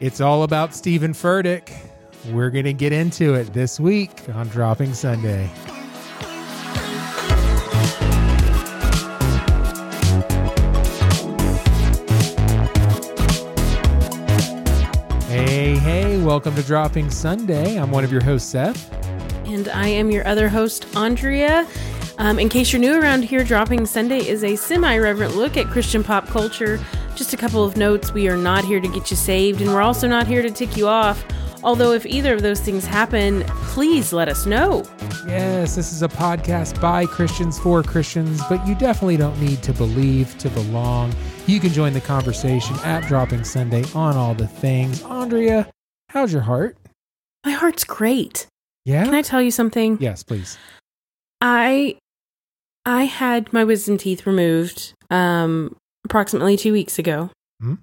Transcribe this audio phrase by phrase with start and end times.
[0.00, 1.72] It's all about Stephen Furtick.
[2.32, 5.48] We're going to get into it this week on Dropping Sunday.
[15.28, 17.78] Hey, hey, welcome to Dropping Sunday.
[17.78, 18.92] I'm one of your hosts, Seth.
[19.46, 21.68] And I am your other host, Andrea.
[22.18, 25.66] Um, in case you're new around here, Dropping Sunday is a semi reverent look at
[25.66, 26.80] Christian pop culture.
[27.16, 29.82] Just a couple of notes we are not here to get you saved, and we're
[29.82, 31.24] also not here to tick you off.
[31.62, 34.84] Although, if either of those things happen, please let us know.
[35.26, 39.72] Yes, this is a podcast by Christians for Christians, but you definitely don't need to
[39.72, 41.14] believe to belong.
[41.46, 45.02] You can join the conversation at Dropping Sunday on all the things.
[45.04, 45.70] Andrea,
[46.08, 46.76] how's your heart?
[47.46, 48.46] My heart's great.
[48.84, 49.04] Yeah?
[49.04, 49.96] Can I tell you something?
[50.00, 50.58] yes, please.
[51.40, 51.96] I
[52.84, 57.30] I had my wisdom teeth removed um approximately 2 weeks ago.
[57.62, 57.78] Mhm.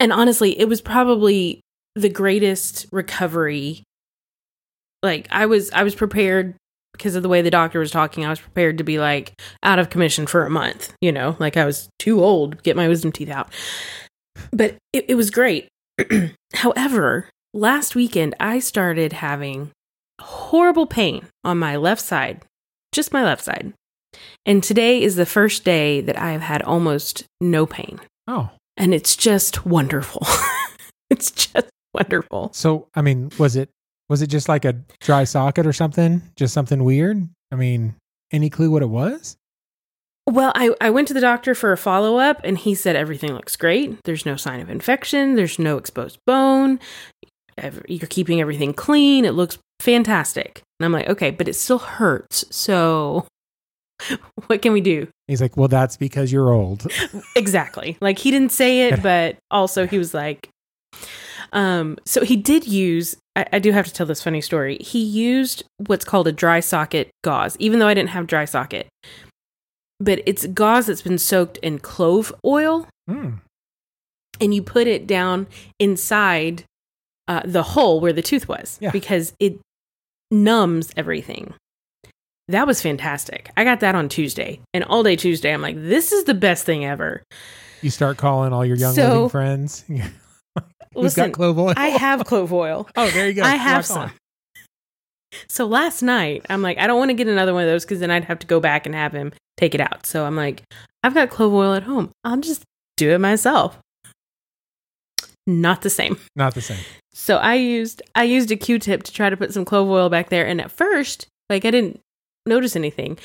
[0.00, 1.60] And honestly, it was probably
[1.94, 3.82] the greatest recovery.
[5.02, 6.54] Like I was I was prepared
[6.92, 8.24] because of the way the doctor was talking.
[8.24, 11.56] I was prepared to be like out of commission for a month, you know, like
[11.56, 13.50] I was too old to get my wisdom teeth out.
[14.50, 15.68] But it, it was great.
[16.54, 19.70] However, last weekend I started having
[20.20, 22.42] horrible pain on my left side,
[22.92, 23.72] just my left side.
[24.46, 28.00] And today is the first day that I have had almost no pain.
[28.28, 30.26] Oh, And it's just wonderful.
[31.10, 32.50] it's just wonderful.
[32.54, 33.70] so I mean, was it
[34.08, 36.22] was it just like a dry socket or something?
[36.36, 37.28] Just something weird?
[37.52, 37.96] I mean,
[38.32, 39.36] any clue what it was?
[40.28, 43.32] Well, I, I went to the doctor for a follow up and he said everything
[43.32, 44.02] looks great.
[44.04, 46.78] There's no sign of infection, there's no exposed bone.
[47.88, 49.24] You're keeping everything clean.
[49.24, 50.62] It looks fantastic.
[50.78, 52.44] And I'm like, okay, but it still hurts.
[52.50, 53.26] So
[54.46, 55.08] what can we do?
[55.26, 56.86] He's like, "Well, that's because you're old."
[57.36, 57.96] Exactly.
[58.00, 60.48] Like he didn't say it, but also he was like,
[61.52, 64.78] um, so he did use, I, I do have to tell this funny story.
[64.80, 68.88] He used what's called a dry socket gauze, even though I didn't have dry socket.
[70.00, 73.36] But it's gauze that's been soaked in clove oil, Hmm.
[74.40, 75.46] and you put it down
[75.78, 76.64] inside
[77.28, 78.90] uh, the hole where the tooth was Yeah.
[78.90, 79.58] because it
[80.30, 81.54] numbs everything.
[82.48, 83.50] That was fantastic.
[83.56, 86.64] I got that on Tuesday, and all day Tuesday, I'm like, this is the best
[86.64, 87.22] thing ever.
[87.82, 89.84] You start calling all your young So- living friends.
[90.94, 91.74] Who's Listen, got clove oil?
[91.76, 92.88] I have clove oil.
[92.96, 93.42] oh, there you go.
[93.42, 93.82] I have on.
[93.82, 94.12] some.
[95.46, 98.00] So last night, I'm like, I don't want to get another one of those because
[98.00, 100.06] then I'd have to go back and have him take it out.
[100.06, 100.62] So I'm like,
[101.02, 102.10] I've got clove oil at home.
[102.24, 102.62] I'll just
[102.96, 103.78] do it myself.
[105.46, 106.18] Not the same.
[106.34, 106.78] Not the same.
[107.12, 110.30] So I used I used a Q-tip to try to put some clove oil back
[110.30, 112.00] there, and at first, like I didn't
[112.46, 113.18] notice anything,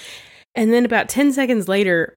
[0.55, 2.15] and then about ten seconds later,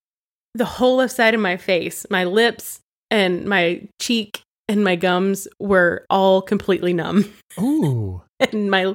[0.55, 5.47] the whole left side of my face, my lips, and my cheek and my gums
[5.59, 8.23] were all completely numb, Ooh.
[8.41, 8.95] and my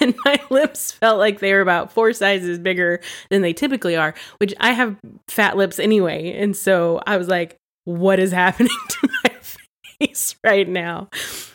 [0.00, 4.14] and my lips felt like they were about four sizes bigger than they typically are,
[4.38, 4.96] which I have
[5.28, 9.34] fat lips anyway, and so I was like, "What is happening to my
[10.00, 11.08] face right now?"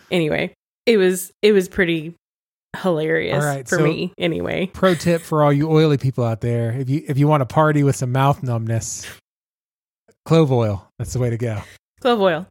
[0.10, 0.54] Anyway,
[0.86, 2.16] it was it was pretty
[2.78, 4.14] hilarious right, for so- me.
[4.18, 7.42] Anyway, Pro tip for all you oily people out there: if you if you want
[7.42, 9.06] to party with some mouth numbness,
[10.26, 10.88] clove oil.
[11.00, 11.62] That's the way to go.
[12.00, 12.48] clove oil.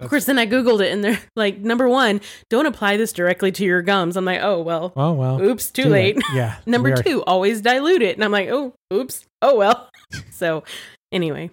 [0.00, 2.20] Of course, then I googled it, and they're like, number one,
[2.50, 4.16] don't apply this directly to your gums.
[4.16, 5.42] I'm like, oh well, Oh well.
[5.42, 6.16] oops, too, late.
[6.34, 6.56] Yeah.
[6.66, 8.14] Number are- two, always dilute it.
[8.16, 9.88] And I'm like, oh, oops, oh well.
[10.30, 10.62] so
[11.10, 11.50] anyway.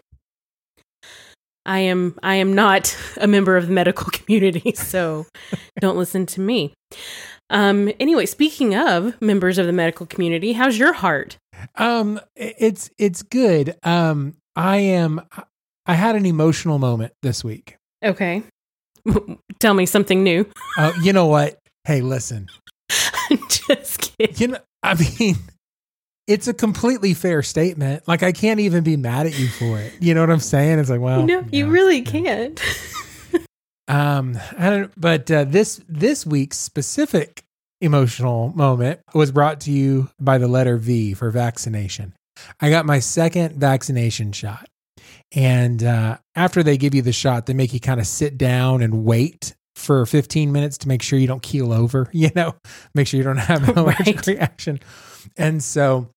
[1.67, 5.25] I am I am not a member of the medical community, so
[5.79, 6.73] don't listen to me.
[7.49, 11.37] Um anyway, speaking of members of the medical community, how's your heart?
[11.75, 13.75] Um, it's it's good.
[13.83, 15.21] Um, I am.
[15.85, 17.77] I had an emotional moment this week.
[18.03, 18.43] Okay.
[19.59, 20.49] Tell me something new.
[20.77, 21.59] Uh, you know what?
[21.83, 22.47] Hey, listen.
[23.49, 24.35] Just kidding.
[24.37, 25.35] You know, I mean,
[26.27, 28.07] it's a completely fair statement.
[28.07, 29.93] Like I can't even be mad at you for it.
[29.99, 30.79] You know what I'm saying?
[30.79, 32.11] It's like, well, no, you know, really yeah.
[32.11, 32.61] can't.
[33.87, 34.91] Um, I don't.
[34.99, 37.43] But uh, this this week's specific
[37.81, 42.13] emotional moment was brought to you by the letter V for vaccination.
[42.59, 44.67] I got my second vaccination shot,
[45.33, 48.81] and uh, after they give you the shot, they make you kind of sit down
[48.81, 52.09] and wait for 15 minutes to make sure you don't keel over.
[52.13, 52.55] You know,
[52.95, 54.27] make sure you don't have an allergic Right.
[54.27, 54.79] reaction.
[55.37, 56.09] And so,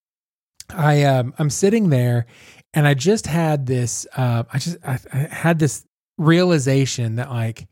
[0.70, 2.26] I um, I'm sitting there,
[2.74, 4.06] and I just had this.
[4.16, 5.84] Uh, I just I, I had this
[6.18, 7.66] realization that like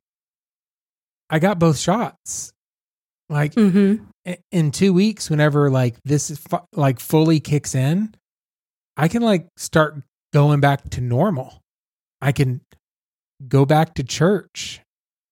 [1.29, 2.53] I got both shots.
[3.29, 4.05] Like Mm-hmm.
[4.53, 8.15] in 2 weeks whenever like this is fu- like fully kicks in,
[8.97, 9.97] I can like start
[10.33, 11.61] going back to normal.
[12.21, 12.61] I can
[13.49, 14.81] go back to church.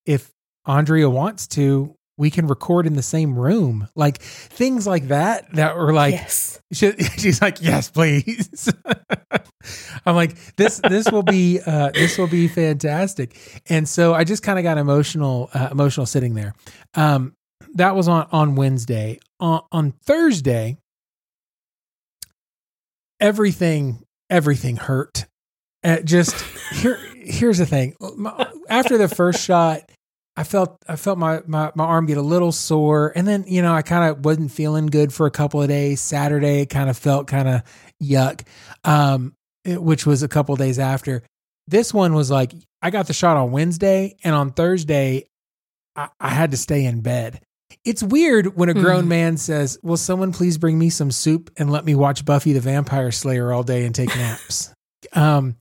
[0.05, 0.29] if
[0.67, 3.87] Andrea wants to, we can record in the same room.
[3.95, 6.59] Like things like that that were like yes.
[6.73, 8.71] she, she's like, "Yes, please."
[10.05, 13.37] I'm like, "This this will be uh this will be fantastic."
[13.69, 16.53] And so I just kind of got emotional uh, emotional sitting there.
[16.93, 17.33] Um
[17.75, 19.19] that was on on Wednesday.
[19.39, 20.77] On on Thursday
[23.19, 25.25] everything everything hurt.
[25.83, 26.35] Uh, just
[26.73, 27.95] here here's the thing.
[28.69, 29.89] After the first shot,
[30.37, 33.61] I felt I felt my, my my arm get a little sore, and then you
[33.61, 36.01] know I kind of wasn't feeling good for a couple of days.
[36.01, 37.61] Saturday kind of felt kind of
[38.03, 38.41] yuck,
[38.83, 39.33] um,
[39.63, 41.23] it- which was a couple of days after.
[41.67, 45.25] This one was like I got the shot on Wednesday, and on Thursday,
[45.95, 47.39] I, I had to stay in bed.
[47.85, 49.09] It's weird when a grown Hmm.
[49.09, 52.59] man says, "Will someone please bring me some soup and let me watch Buffy the
[52.59, 54.73] Vampire Slayer all day and take naps?"
[55.13, 55.55] um,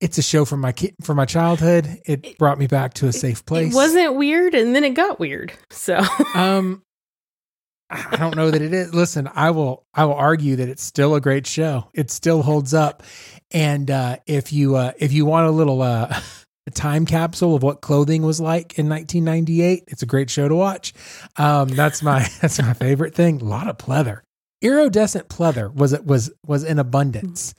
[0.00, 2.00] it's a show from my ki- from my childhood.
[2.06, 3.72] It brought me back to a safe place.
[3.72, 5.52] It wasn't weird, and then it got weird.
[5.70, 6.00] So
[6.34, 6.82] Um,
[7.90, 8.94] I don't know that it is.
[8.94, 11.88] Listen, I will I will argue that it's still a great show.
[11.94, 13.02] It still holds up.
[13.50, 16.20] And uh, if you uh, if you want a little uh,
[16.66, 20.54] a time capsule of what clothing was like in 1998, it's a great show to
[20.54, 20.92] watch.
[21.36, 23.40] Um, that's my that's my favorite thing.
[23.40, 24.20] A lot of pleather,
[24.60, 27.54] iridescent pleather was it was was in abundance.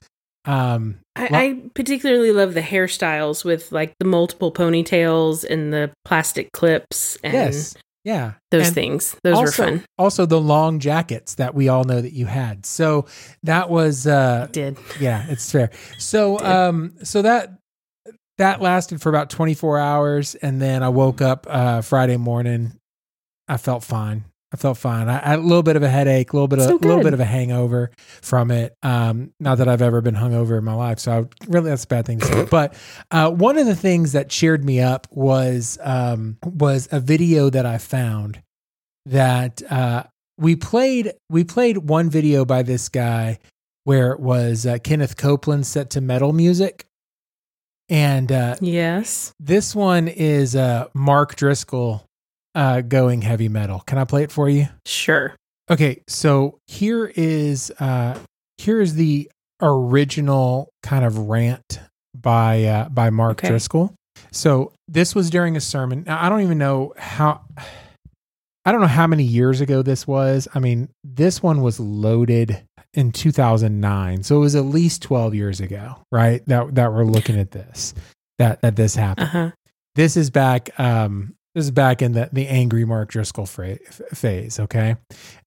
[0.46, 5.92] Um, I, Well- I particularly love the hairstyles with like the multiple ponytails and the
[6.06, 7.76] plastic clips and yes,
[8.06, 9.16] yeah, those And- things.
[9.24, 9.84] Those were fun.
[9.98, 12.66] Also, the long jackets that we all know that you had.
[12.66, 13.06] So
[13.44, 15.70] that was uh, Did yeah, it's fair.
[15.98, 17.54] So um, so that
[18.38, 22.72] that lasted for about 24 hours, and then I woke up uh Friday morning.
[23.50, 24.24] I felt fine.
[24.52, 25.10] I felt fine.
[25.10, 26.80] I, I had a little bit of a headache, a little bit of So a
[26.80, 27.92] little bit of a hangover
[28.22, 28.76] from it.
[28.82, 31.88] Um, not that I've ever been hungover in my life, so I, really that's a
[31.88, 32.46] bad thing to say.
[32.50, 32.74] But
[33.12, 37.66] uh, one of the things that cheered me up was um, was a video that
[37.66, 38.42] I found
[39.06, 40.04] that uh,
[40.38, 41.14] we played.
[41.30, 43.38] We played one video by this guy
[43.84, 46.86] where it was uh, Kenneth Copeland set to metal music,
[47.88, 49.32] and uh, yes.
[49.40, 52.09] this one is uh, Mark Driscoll
[52.56, 53.82] uh, going heavy metal.
[53.86, 54.68] Can I play it for you?
[54.86, 55.36] Sure.
[55.70, 58.18] Okay, so here is uh,
[58.58, 59.30] here is the
[59.62, 61.80] original kind of rant
[62.16, 63.50] by uh, by Mark Okay.
[63.50, 63.94] Driscoll.
[64.32, 66.04] So this was during a sermon.
[66.06, 67.42] Now, I don't even know how.
[68.66, 70.48] I don't know how many years ago this was.
[70.54, 72.62] I mean, this one was loaded
[72.94, 76.46] in 2009, so it was at least 12 years ago, right?
[76.48, 77.94] That that we're looking at this
[78.38, 79.52] that that this happened Uh huh.
[79.96, 83.78] this is back um this is back in the the angry mark driscoll fra-
[84.14, 84.96] phase okay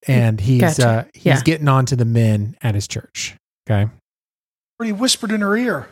[0.07, 0.89] and he's Gotcha.
[0.89, 1.41] uh he's Yeah.
[1.43, 3.35] getting on to the men at his church
[3.69, 3.91] okay
[4.83, 5.89] He whispered in her ear,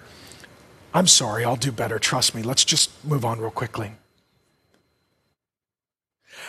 [0.93, 1.99] I'm sorry, I'll do better.
[2.01, 2.43] Trust me.
[2.43, 3.93] Let's just move on real quickly.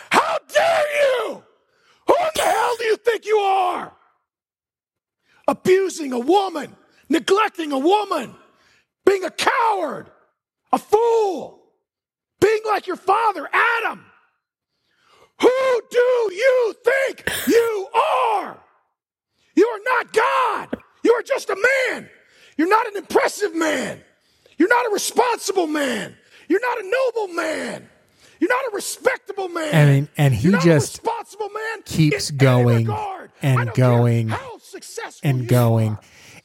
[0.09, 1.43] How dare you?
[2.07, 3.93] Who in the hell do you think you are?
[5.47, 6.75] Abusing a woman,
[7.09, 8.33] neglecting a woman,
[9.05, 10.07] being a coward,
[10.73, 11.60] a fool,
[12.41, 14.05] being like your father, Adam.
[15.41, 18.59] Who do you think you are?
[19.55, 20.77] You are not God.
[21.03, 21.55] You are just a
[21.89, 22.09] man.
[22.57, 24.01] You're not an impressive man.
[24.57, 26.15] You're not a responsible man.
[26.47, 27.89] You're not a noble man.
[28.39, 29.75] You're not a respectable man.
[29.75, 30.65] I mean, and he just
[30.97, 32.89] responsible man keeps going
[33.41, 34.33] and I don't care going
[35.23, 35.97] and going.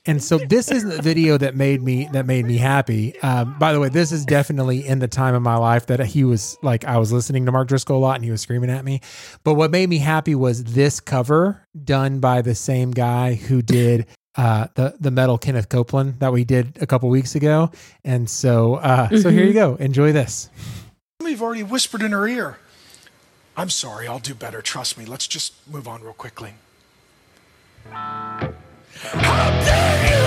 [0.07, 3.73] And so this is the video that made me that made me happy um by
[3.73, 6.85] the way this is definitely in the time of my life that he was like
[6.85, 9.01] i was listening to mark driscoll a lot and he was screaming at me
[9.45, 14.07] but what made me happy was this cover done by the same guy who did
[14.37, 17.71] uh, the the metal Kenneth Copeland that we did a couple weeks ago,
[18.05, 19.77] and so uh, so here you go.
[19.77, 20.51] Enjoy this.
[21.21, 22.59] We've already whispered in her ear.
[23.57, 24.61] I'm sorry, I'll do better.
[24.61, 25.07] Trust me.
[25.07, 26.55] Let's just move on real quickly.
[29.13, 30.26] How dare you?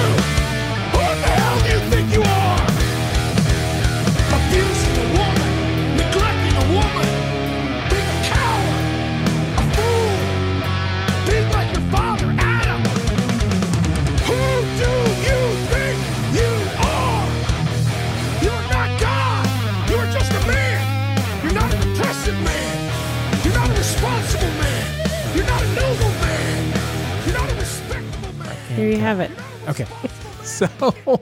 [28.79, 29.31] There you have it.
[29.67, 29.86] Okay.
[30.43, 30.67] So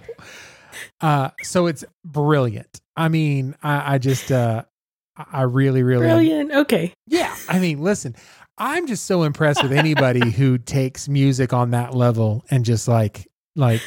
[1.01, 2.79] uh so it's brilliant.
[2.95, 4.63] I mean, I, I just uh
[5.31, 6.51] I really, really Brilliant.
[6.51, 6.93] Okay.
[7.07, 7.35] Yeah.
[7.49, 8.15] I mean, listen,
[8.57, 13.27] I'm just so impressed with anybody who takes music on that level and just like
[13.55, 13.81] like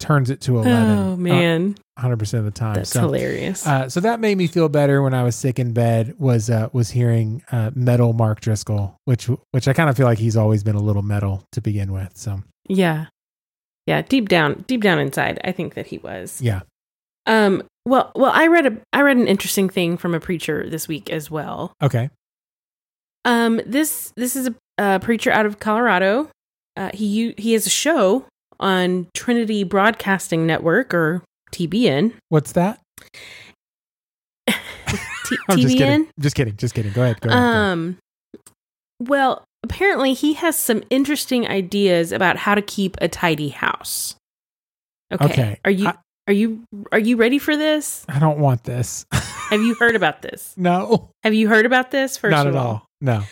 [0.00, 3.66] turns it to 11 Oh man, uh, 100% of the time that's so hilarious.
[3.66, 6.14] uh, so that made me feel better when I was sick in bed.
[6.18, 10.18] Was uh, was hearing uh, metal Mark Driscoll, which which I kind of feel like
[10.18, 12.16] he's always been a little metal to begin with.
[12.16, 13.06] So yeah,
[13.86, 14.02] yeah.
[14.02, 16.40] Deep down, deep down inside, I think that he was.
[16.42, 16.60] yeah,
[17.26, 17.62] Um.
[17.86, 21.10] Well, well, I read a I read an interesting thing from a preacher this week
[21.10, 21.72] as well.
[21.82, 22.08] okay,
[23.24, 23.60] Um.
[23.66, 24.54] This this is a,
[24.96, 26.30] a preacher out of Colorado.
[26.76, 28.24] Uh, he he has a show
[28.58, 31.22] on Trinity Broadcasting Network or
[31.52, 32.14] TBN.
[32.30, 32.80] what's that?
[34.48, 34.54] T-
[35.48, 36.08] I'm just kidding.
[36.18, 36.56] Just kidding.
[36.56, 36.92] Just kidding.
[36.92, 37.20] Go ahead.
[37.20, 37.40] Go ahead.
[37.40, 37.56] go ahead.
[37.72, 37.98] Um,
[39.00, 44.14] well, apparently he has some interesting ideas about how to keep a tidy house.
[45.10, 45.24] Okay.
[45.24, 45.60] Okay.
[45.64, 45.94] Are you I-
[46.26, 48.04] are you are you ready for this?
[48.08, 49.04] I don't want this.
[49.50, 50.54] Have you heard about this?
[50.56, 52.16] no, Have you heard about this?
[52.16, 52.66] First not at all?
[52.66, 52.86] all.
[53.02, 53.22] No.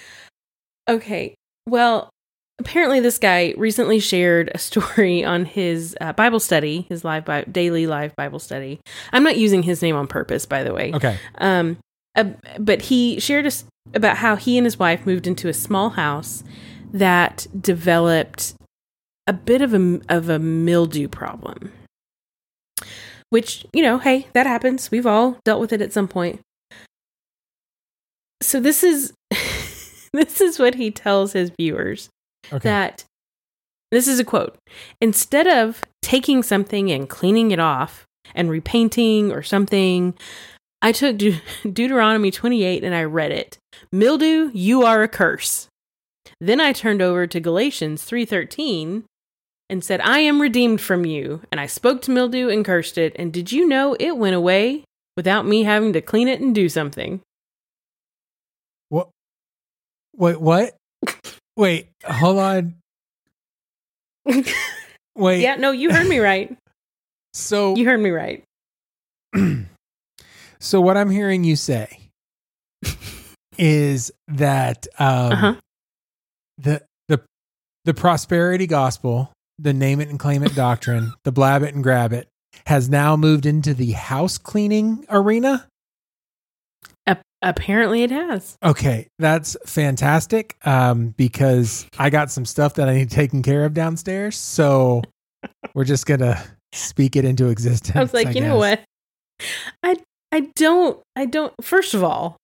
[0.88, 1.34] Okay.
[1.66, 2.10] Well,
[2.58, 7.44] apparently this guy recently shared a story on his uh, Bible study, his live Bi-
[7.44, 8.80] daily live Bible study.
[9.12, 10.92] I'm not using his name on purpose, by the way.
[10.92, 11.18] Okay.
[11.38, 11.78] Um,
[12.14, 12.24] uh,
[12.58, 16.44] but he shared us about how he and his wife moved into a small house
[16.92, 18.54] that developed
[19.26, 21.72] a bit of a of a mildew problem.
[23.30, 24.90] Which you know, hey, that happens.
[24.90, 26.40] We've all dealt with it at some point.
[28.42, 29.12] So this is
[30.12, 32.08] this is what he tells his viewers
[32.52, 32.68] Okay.
[32.68, 33.04] that
[33.92, 34.56] this is a quote
[35.00, 40.14] instead of taking something and cleaning it off and repainting or something
[40.82, 41.40] i took De-
[41.72, 43.56] deuteronomy 28 and i read it
[43.90, 45.68] mildew you are a curse
[46.40, 49.04] then i turned over to galatians 3.13
[49.70, 53.14] and said i am redeemed from you and i spoke to mildew and cursed it
[53.16, 54.84] and did you know it went away
[55.16, 57.20] without me having to clean it and do something
[58.92, 59.08] what?
[60.14, 60.38] Wait.
[60.38, 60.76] What?
[61.56, 61.88] Wait.
[62.04, 62.74] Hold on.
[65.16, 65.40] Wait.
[65.40, 66.56] yeah no you heard me right
[67.34, 68.44] So you heard me right
[70.62, 71.99] so what I'm hearing you say
[73.59, 75.54] is that um, Uh-huh.
[76.59, 77.21] the the
[77.85, 82.12] the prosperity gospel, the name it and claim it doctrine, the blab it and grab
[82.12, 82.28] it,
[82.66, 85.66] has now moved into the house cleaning arena.
[87.45, 90.57] Apparently it has Okay, that's fantastic.
[90.64, 95.02] Um, because I got some stuff that I need taken care of downstairs, so
[95.75, 96.40] we're just gonna
[96.73, 97.97] speak it into existence.
[97.97, 98.81] I was like, you know what?
[99.83, 99.97] I
[100.32, 102.36] I don't I don't first of all,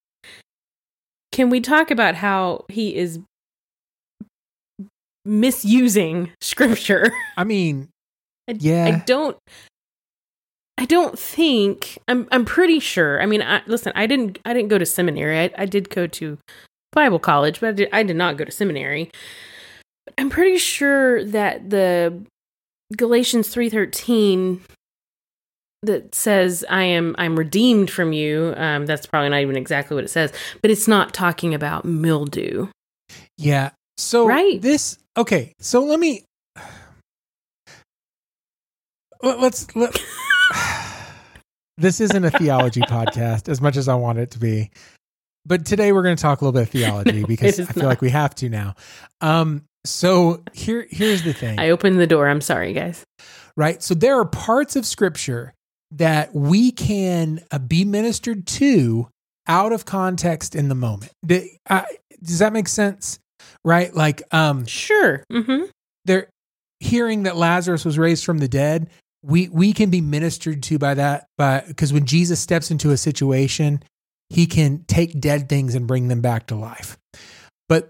[1.32, 3.18] can we talk about how he is
[5.24, 7.12] misusing scripture?
[7.36, 7.88] I mean,
[8.48, 8.84] I, Yeah.
[8.84, 9.36] I don't
[10.76, 13.20] I don't think I'm I'm pretty sure.
[13.20, 15.40] I mean, I, listen, I didn't I didn't go to seminary.
[15.40, 16.38] I, I did go to
[16.92, 19.10] Bible college, but I did, I did not go to seminary.
[20.16, 22.22] I'm pretty sure that the
[22.96, 24.60] Galatians 3:13
[25.82, 28.52] that says I am I'm redeemed from you.
[28.56, 30.32] Um, that's probably not even exactly what it says,
[30.62, 32.68] but it's not talking about mildew.
[33.36, 33.70] Yeah.
[33.96, 34.60] So Right.
[34.60, 35.52] this okay.
[35.60, 36.24] So let me
[39.22, 39.96] let- let's let,
[41.78, 44.70] this isn't a theology podcast as much as I want it to be.
[45.46, 47.84] But today we're going to talk a little bit of theology No, because I feel
[47.84, 47.88] not.
[47.88, 48.74] like we have to now.
[49.20, 51.58] Um so here here's the thing.
[51.58, 52.28] I opened the door.
[52.28, 53.04] I'm sorry, guys.
[53.56, 53.82] right?
[53.82, 55.54] So there are parts of scripture
[55.92, 59.08] that we can uh, be ministered to
[59.46, 61.12] out of context in the moment.
[61.68, 61.82] Uh,
[62.22, 63.18] does that make sense?
[63.64, 63.94] Right?
[63.94, 65.22] Like um Sure.
[65.32, 65.68] Mhm.
[66.04, 66.28] they're
[66.80, 68.88] hearing that Lazarus was raised from the dead,
[69.22, 72.96] we we can be ministered to by that by because when Jesus steps into a
[72.96, 73.82] situation,
[74.28, 76.98] he can take dead things and bring them back to life.
[77.68, 77.88] But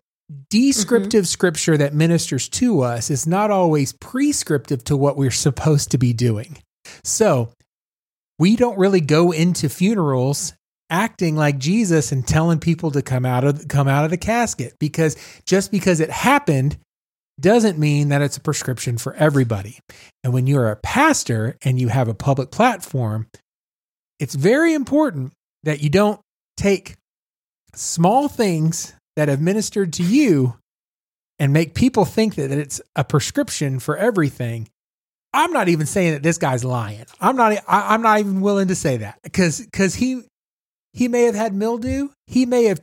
[0.51, 5.99] descriptive scripture that ministers to us is not always prescriptive to what we're supposed to
[5.99, 6.59] be doing.
[7.05, 7.51] So,
[8.39, 10.55] we don't really go into funerals
[10.91, 14.75] acting like Jesus and telling people to come out of come out of the casket
[14.79, 16.79] because just because it happened
[17.41, 19.79] doesn't mean that it's a prescription for everybody.
[20.25, 23.29] And when you're a pastor and you have a public platform,
[24.19, 26.21] it's very important that you don't
[26.57, 26.95] take
[27.75, 30.55] small things that have ministered to you
[31.39, 34.69] and make people think that it's a prescription for everything.
[35.33, 37.05] I'm not even saying that this guy's lying.
[37.21, 40.23] I'm not I, I'm not even willing to say that cuz cuz he
[40.93, 42.09] he may have had mildew.
[42.27, 42.81] He may have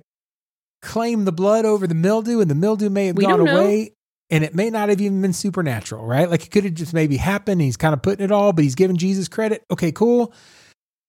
[0.81, 3.93] claimed the blood over the mildew and the mildew may have We gone away
[4.29, 6.29] and it may not have even been supernatural, right?
[6.29, 7.61] Like it could have just maybe happened.
[7.61, 9.63] He's kind of putting it all, but he's giving Jesus credit.
[9.71, 10.33] Okay, cool.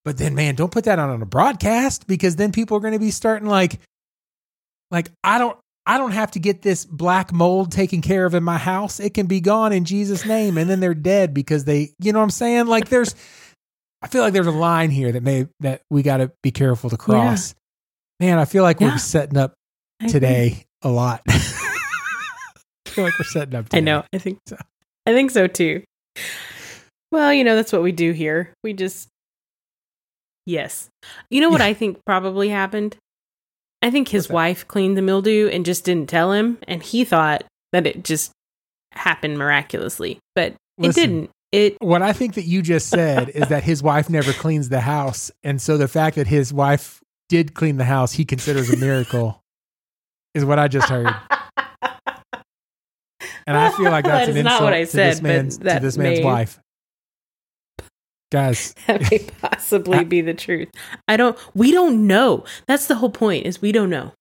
[0.04, 2.92] But then, man, don't put that on, on a broadcast because then people are going
[2.92, 3.80] to be starting like,
[4.90, 8.42] like I don't, I don't have to get this black mold taken care of in
[8.42, 8.98] my house.
[8.98, 10.58] It can be gone in Jesus' name.
[10.58, 12.66] And then they're dead because they, you know what I'm saying?
[12.66, 13.14] Like there's,
[14.02, 16.90] I feel like there's a line here that may, that we got to be careful
[16.90, 17.54] to cross.
[18.18, 18.88] Man, I feel like Yeah.
[18.92, 19.54] we're setting up
[20.08, 21.22] today a lot.
[21.28, 21.38] I
[22.86, 23.78] feel like we're setting up today.
[23.78, 24.04] I know.
[24.12, 24.56] I think so.
[25.06, 25.84] I think so too.
[27.12, 28.52] Well, you know, that's what we do here.
[28.64, 29.08] We just
[30.46, 30.88] Yes.
[31.30, 31.66] You know what Yeah.
[31.68, 32.96] I think probably happened?
[33.82, 37.44] I think his wife cleaned the mildew and just didn't tell him and he thought
[37.72, 38.32] that it just
[38.92, 41.02] happened miraculously, but Listen.
[41.02, 41.30] it didn't.
[41.52, 44.80] It What I think that you just said is that his wife never cleans the
[44.80, 45.30] house.
[45.44, 49.40] And so the fact that his wife did clean the house, he considers a miracle,
[50.34, 51.14] is what I just heard.
[53.46, 55.20] And I feel like that's That an is not insult what I to said, this
[55.20, 56.58] but man's, to this man's wife.
[58.36, 60.68] Guys, that may possibly be the truth.
[61.08, 62.44] I don't we don't know.
[62.66, 64.12] That's the whole point is we don't know.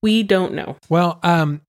[0.00, 0.76] We don't know.
[0.88, 1.62] well, um,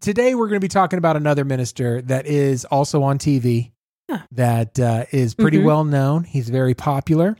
[0.00, 3.72] today we're going to be talking about another minister that is also on TV
[4.08, 4.22] Yeah.
[4.30, 5.64] that uh, is pretty Mhm.
[5.64, 6.22] well known.
[6.22, 7.36] He's very popular.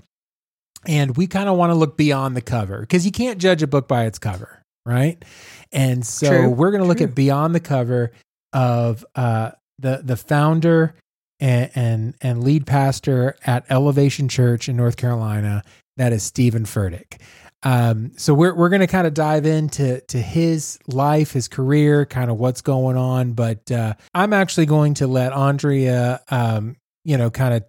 [0.88, 3.68] And we kind of want to look beyond the cover because you can't judge a
[3.68, 5.24] book by its cover, right?
[5.72, 6.48] And so True.
[6.50, 8.10] we're going to look at beyond the cover
[8.52, 10.96] of uh, the the founder
[11.40, 15.62] and, and and lead pastor at Elevation Church in North Carolina.
[15.96, 17.20] That is Stephen Furtick.
[17.62, 22.04] Um, so we're we're going to kind of dive into to his life, his career,
[22.04, 23.32] kind of what's going on.
[23.32, 27.64] But uh, I'm actually going to let Andrea, um, you know, kind of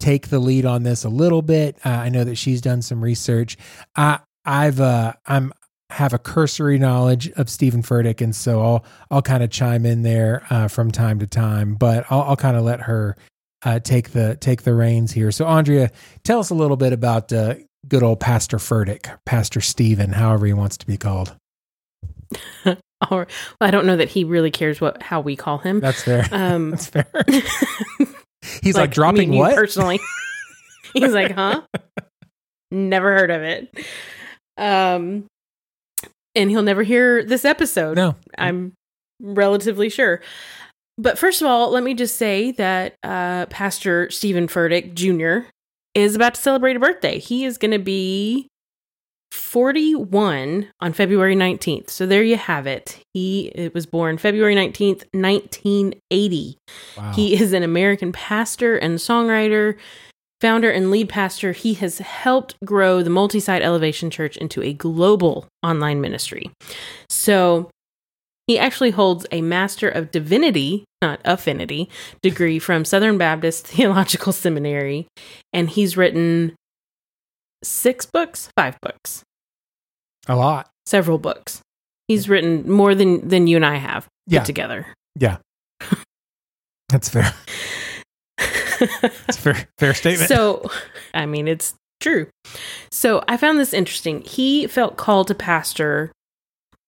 [0.00, 1.76] take the lead on this a little bit.
[1.84, 3.56] Uh, I know that she's done some research.
[3.94, 5.52] I I've uh, I'm
[5.90, 10.02] have a cursory knowledge of Stephen Furtick, and so I'll I'll kind of chime in
[10.02, 11.74] there uh, from time to time.
[11.74, 13.16] But I'll, I'll kind of let her
[13.64, 15.30] uh, take the take the reins here.
[15.32, 15.90] So Andrea,
[16.24, 20.52] tell us a little bit about uh, good old Pastor Furtick, Pastor Stephen, however he
[20.52, 21.34] wants to be called.
[23.12, 23.28] Or
[23.60, 25.78] I don't know that he really cares what how we call him.
[25.78, 26.26] That's fair.
[26.32, 27.06] Um That's fair.
[28.60, 29.54] He's like, me dropping what?
[29.54, 30.00] personally.
[30.94, 31.62] He's like, huh?
[32.70, 33.72] Never heard of it.
[34.56, 35.26] Um,
[36.38, 37.96] and he'll never hear this episode.
[37.96, 38.72] no, I'm
[39.20, 40.20] relatively sure.
[40.96, 45.48] But first of all, let me just say that uh, Pastor Stephen Furtick Jr.
[45.94, 47.18] is about to celebrate a birthday.
[47.18, 48.48] He is going to be
[49.30, 51.90] 41 on February 19th.
[51.90, 52.98] So there you have it.
[53.14, 56.58] He it was born February 19th, 1980.
[56.96, 57.12] wow.
[57.12, 59.76] He is an American pastor and songwriter,
[60.40, 61.52] founder and lead pastor.
[61.52, 66.50] He has helped grow the multi site Elevation Church into a global online ministry.
[67.10, 67.70] So
[68.46, 71.90] he actually holds a Master of Divinity, not affinity,
[72.22, 75.06] degree from Southern Baptist Theological Seminary.
[75.52, 76.54] And he's written
[77.62, 79.22] six books, five books,
[80.28, 80.68] a lot.
[80.86, 81.60] several books.
[82.06, 84.44] He's written more than, than you and I have put Yeah.
[84.44, 84.86] together.
[85.18, 85.38] Yeah.
[86.88, 87.34] That's fair.
[89.32, 89.68] Fair.
[89.78, 90.28] Fair statement.
[90.28, 90.70] So,
[91.14, 92.28] I mean, it's true.
[92.90, 94.22] So, I found this interesting.
[94.22, 96.12] He felt called to pastor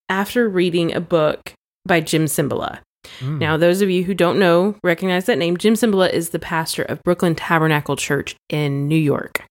[0.09, 1.53] after reading a book
[1.87, 2.81] by Jim Cymbala.
[3.21, 3.39] Mm.
[3.39, 5.57] Now, those of you who don't know, recognize that name.
[5.57, 9.45] Jim Cymbala is the pastor of Brooklyn Tabernacle Church in New York.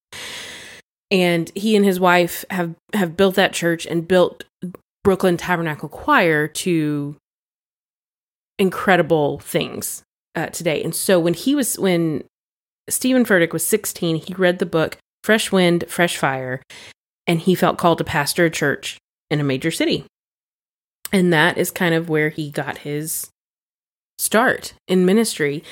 [1.10, 4.44] And he and his wife have have built that church and built
[5.02, 7.16] Brooklyn Tabernacle Choir to
[8.58, 10.02] incredible things
[10.34, 10.82] uh, today.
[10.82, 12.24] And so when he was when
[12.88, 16.62] Stephen Furtick was 16, he read the book Fresh Wind, Fresh Fire,
[17.26, 18.98] and he felt called to pastor a church
[19.30, 20.04] in a major city.
[21.12, 23.30] And that is kind of where he got his
[24.18, 25.64] start in ministry.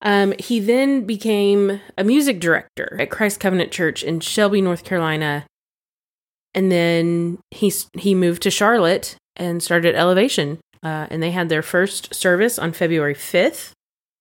[0.00, 5.44] Um, he then became a music director at Christ Covenant Church in Shelby, North Carolina.
[6.54, 10.58] And then he he moved to Charlotte and started Elevation.
[10.82, 13.72] Uh, and they had their first service on February 5th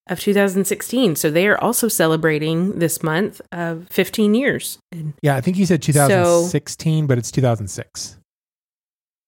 [0.09, 1.15] of 2016.
[1.15, 4.79] So they are also celebrating this month of 15 years.
[5.21, 8.17] Yeah, I think you said 2016, but it's 2006.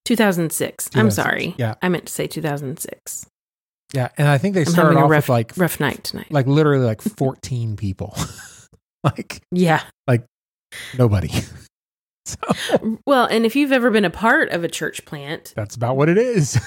[0.06, 0.90] 2006.
[0.96, 1.54] I'm sorry.
[1.58, 1.76] yeah.
[1.82, 3.28] I meant to say 2006.
[3.94, 6.28] Yeah, and I think they I'm started off rough, with like rough night tonight.
[6.32, 8.16] like literally like 14 people.
[9.04, 9.82] like yeah.
[10.08, 10.26] Like
[10.98, 11.30] nobody.
[12.26, 12.38] so
[13.06, 16.08] Well, and if you've ever been a part of a church plant, that's about what
[16.10, 16.60] it is.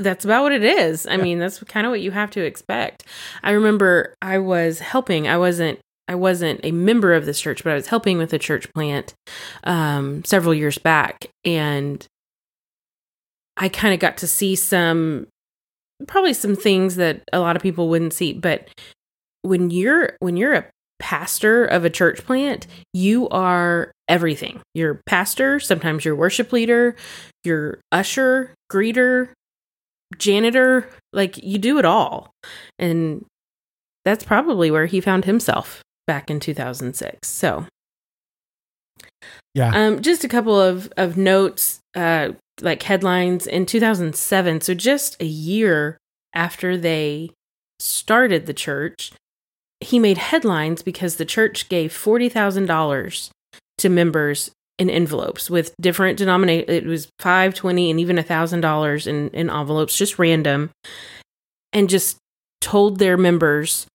[0.00, 1.06] That's about what it is.
[1.06, 3.04] I mean, that's kind of what you have to expect.
[3.42, 5.28] I remember I was helping.
[5.28, 8.38] I wasn't I wasn't a member of this church, but I was helping with a
[8.38, 9.14] church plant
[9.62, 12.04] um, several years back, and
[13.56, 15.28] I kind of got to see some
[16.08, 18.32] probably some things that a lot of people wouldn't see.
[18.32, 18.68] But
[19.42, 20.66] when you're when you're a
[20.98, 24.60] pastor of a church plant, you are everything.
[24.74, 26.96] You're pastor, sometimes you're worship leader,
[27.44, 29.28] you're usher, greeter,
[30.18, 32.32] janitor, like you do it all.
[32.78, 33.24] And
[34.04, 37.28] that's probably where he found himself back in 2006.
[37.28, 37.66] So,
[39.54, 39.70] Yeah.
[39.74, 44.60] um, just a couple of, of notes, uh, like headlines in 2007.
[44.60, 45.98] So, just a year
[46.34, 47.30] after they
[47.78, 49.12] started the church,
[49.80, 53.30] he made headlines because the church gave $40,000
[53.78, 58.62] to members in envelopes with different denominate it was five, twenty, and even a thousand
[58.62, 60.70] dollars in in envelopes just random
[61.72, 62.16] and just
[62.60, 63.86] told their members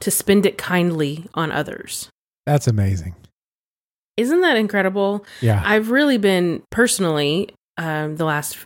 [0.00, 2.08] to spend it kindly on others
[2.46, 3.14] That's amazing.
[4.16, 5.62] isn't that incredible Yeah.
[5.64, 8.58] i've really been personally um, the last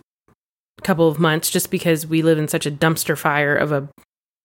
[0.83, 3.89] couple of months just because we live in such a dumpster fire of a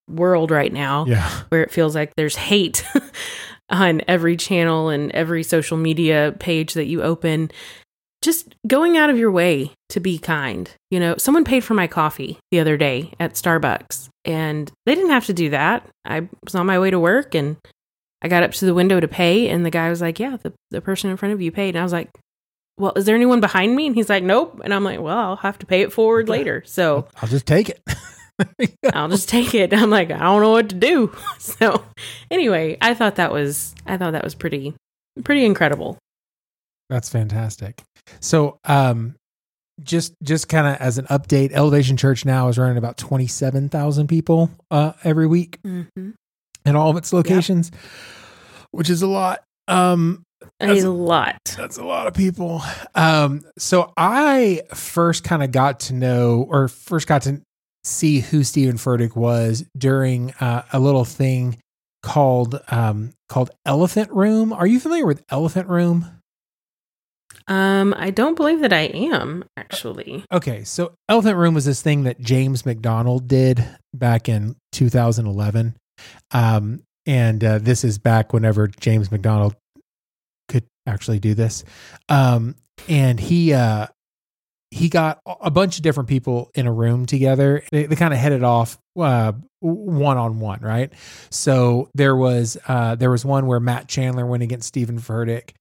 [0.10, 1.30] world right now yeah.
[1.49, 2.84] where it feels like there's hate
[3.69, 7.51] on every channel and every social media page that you open.
[8.21, 10.69] Just going out of your way to be kind.
[10.91, 15.12] You know, someone paid for my coffee the other day at Starbucks and they didn't
[15.12, 15.88] have to do that.
[16.03, 17.55] I was on my way to work and
[18.21, 20.51] I got up to the window to pay and the guy was like, Yeah, the,
[20.71, 21.69] the person in front of you paid.
[21.75, 22.10] And I was like,
[22.77, 23.88] Well, is there anyone behind me?
[23.88, 24.60] And he's like, Nope.
[24.65, 26.62] And I'm like, Well, I'll have to pay it forward later.
[26.65, 27.82] So I'll just take it.
[28.93, 29.73] I'll just take it.
[29.73, 31.12] I'm like, I don't know what to do.
[31.39, 31.84] So
[32.32, 34.73] anyway, I thought that was I thought that was pretty
[35.23, 35.97] pretty incredible.
[36.89, 37.82] That's fantastic.
[38.19, 39.15] So, um,
[39.84, 43.69] just just kind of as an update, Elevation Church now is running about twenty seven
[43.69, 46.12] thousand people uh, every week Mm-hmm.
[46.65, 47.71] in all of its locations,
[48.71, 49.43] which is a lot.
[49.67, 50.23] Um,
[50.60, 51.38] that's, A lot.
[51.58, 52.62] That's a lot of people.
[52.95, 57.41] Um, so I first kind of got to know, or first got to
[57.84, 61.58] see who Stephen Furtick was during uh, a little thing
[62.04, 64.54] called um, called Elephant Room.
[64.54, 66.20] Are you familiar with Elephant Room?
[67.48, 70.24] Um, I don't believe that I am actually.
[70.32, 75.76] Okay, so Elephant Room was this thing that James MacDonald did back in 2011.
[76.32, 79.56] Um, and uh, this is back whenever James MacDonald
[80.48, 81.63] could actually do this.
[82.08, 82.56] Um,
[82.88, 83.88] and he uh,
[84.71, 87.63] he got a bunch of different people in a room together.
[87.71, 90.91] They, they kind of headed off one on one, right?
[91.32, 95.51] So there was uh, there was one where Matt Chandler went against Stephen Furtick.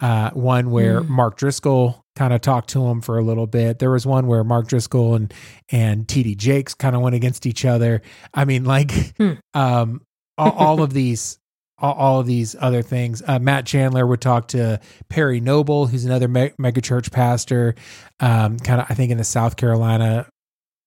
[0.00, 1.08] Uh, one where Mm.
[1.08, 3.80] Mark Driscoll kind of talked to him for a little bit.
[3.80, 5.34] There was one where Mark Driscoll and
[5.70, 8.02] and TD Jakes kind of went against each other.
[8.32, 9.32] I mean, like, Hmm.
[9.54, 10.02] um,
[10.36, 11.38] all, all of these,
[11.80, 13.22] all, all of these other things.
[13.26, 17.74] Uh, Matt Chandler would talk to Perry Noble, who's another me- mega church pastor,
[18.20, 20.26] um, kind of I think in the South Carolina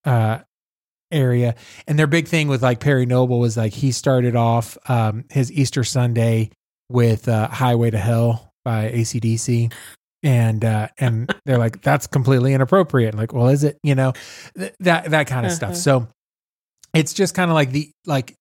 [0.06, 0.40] uh,
[1.12, 1.56] area.
[1.88, 5.52] And their big thing with like Perry Noble was like he started off um, his
[5.52, 6.52] Easter Sunday
[6.90, 9.72] with uh, Highway to Hell by ACDC.
[10.24, 13.16] And uh, and they're like that's completely inappropriate.
[13.16, 13.78] Like, well, is it?
[13.82, 14.14] You know,
[14.56, 15.72] th- that that kind of stuff.
[15.72, 15.78] Uh-huh.
[15.80, 16.08] So
[16.94, 18.36] it's just kind of like the like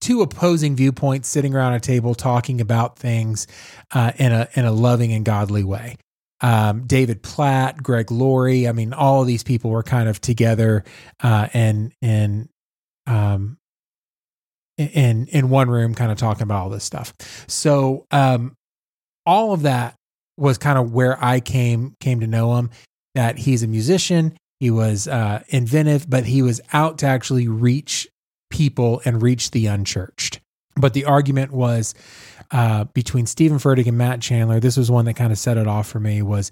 [0.00, 3.46] two opposing viewpoints sitting around a table talking about things
[3.92, 5.96] uh, in a in a loving and godly way.
[6.42, 10.84] Um, David Platt, Greg Laurie, I mean, all of these people were kind of together
[11.22, 12.48] uh, and and
[13.06, 13.58] um,
[14.76, 17.14] in in one room, kind of talking about all this stuff.
[17.48, 18.54] So um,
[19.24, 19.94] all of that
[20.36, 22.70] was kind of where I came came to know him.
[23.14, 28.06] That he's a musician, he was uh, inventive, but he was out to actually reach
[28.50, 30.40] people and reach the unchurched.
[30.76, 31.94] But the argument was
[32.50, 34.60] uh, between Stephen Furtick and Matt Chandler.
[34.60, 36.22] This was one that kind of set it off for me.
[36.22, 36.50] Was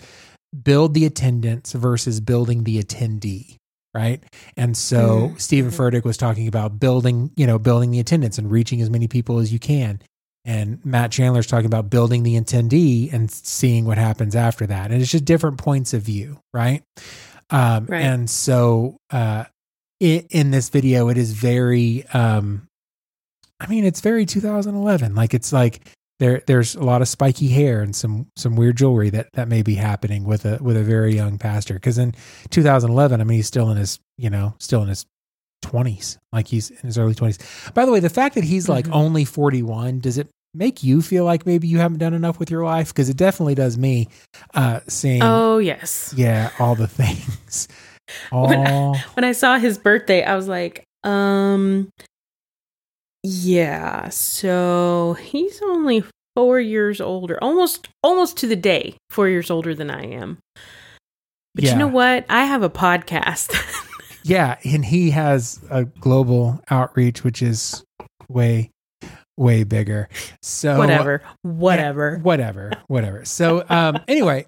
[0.63, 3.57] build the attendance versus building the attendee,
[3.95, 4.23] right?
[4.57, 5.41] And so Mhm.
[5.41, 5.77] Stephen Mhm.
[5.77, 9.39] Furtick was talking about building, you know, building the attendance and reaching as many people
[9.39, 10.01] as you can.
[10.45, 14.91] And Matt Chandler's talking about building the attendee and seeing what happens after that.
[14.91, 16.83] And it's just different points of view, right?
[17.51, 18.03] Um, Right.
[18.03, 19.45] And so uh,
[20.01, 22.67] it, in this video, it is very, um,
[23.61, 25.15] I mean, it's very 2011.
[25.15, 25.87] Like it's like
[26.19, 29.63] there, there's a lot of spiky hair and some some weird jewelry that that may
[29.63, 31.75] be happening with a with a very young pastor.
[31.75, 32.15] Because in
[32.51, 35.07] 2011, I mean, he's still in his, you know, still in his
[35.65, 37.73] 20s, like he's in his early 20s.
[37.73, 38.95] By the way, the fact that he's like Mhm.
[38.95, 42.65] only 41, does it make you feel like maybe you haven't done enough with your
[42.65, 42.89] life?
[42.89, 44.09] Because it definitely does me.
[44.53, 46.13] Uh, seeing, Oh yes.
[46.17, 47.67] yeah, all the things.
[48.31, 51.89] When- All When I saw his birthday, I was like, um
[53.23, 56.05] yeah, so he's only
[56.37, 57.39] 4 years older.
[57.43, 60.39] Almost almost to the day 4 years older than I am.
[61.55, 61.73] But Yeah.
[61.73, 62.27] you know what?
[62.29, 63.55] I have a podcast.
[64.27, 67.85] Yeah, and he has a global outreach, which is
[68.27, 68.71] way,
[69.37, 70.09] way bigger.
[70.41, 71.21] So whatever.
[71.43, 72.21] Whatever.
[72.23, 73.27] whatever, whatever.
[73.27, 74.47] So um, anyway,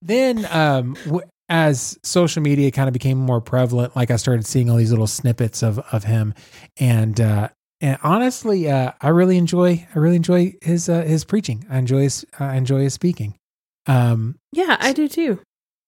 [0.00, 4.68] then um, w- as social media kind of became more prevalent, like I started seeing
[4.70, 6.34] all these little snippets of of him,
[6.78, 7.48] and uh,
[7.80, 11.64] and honestly, uh, I really enjoy I really enjoy his uh, his preaching.
[11.70, 13.34] I enjoy his I enjoy his speaking.
[13.86, 15.40] Um, Yeah, I do too.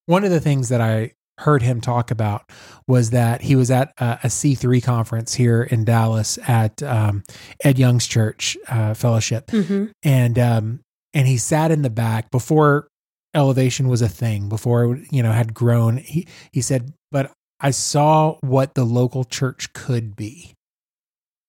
[0.07, 2.43] one of the things that I heard him talk about
[2.87, 7.23] was that he was at a, a C3 conference here in Dallas at um,
[7.63, 9.49] Ed Young's church uh, fellowship.
[9.51, 10.81] hmm And, um,
[11.13, 12.87] and he sat in the back before
[13.33, 15.97] elevation was a thing, before, it, you know, had grown.
[15.97, 20.53] He, he said, but I saw what the local church could be.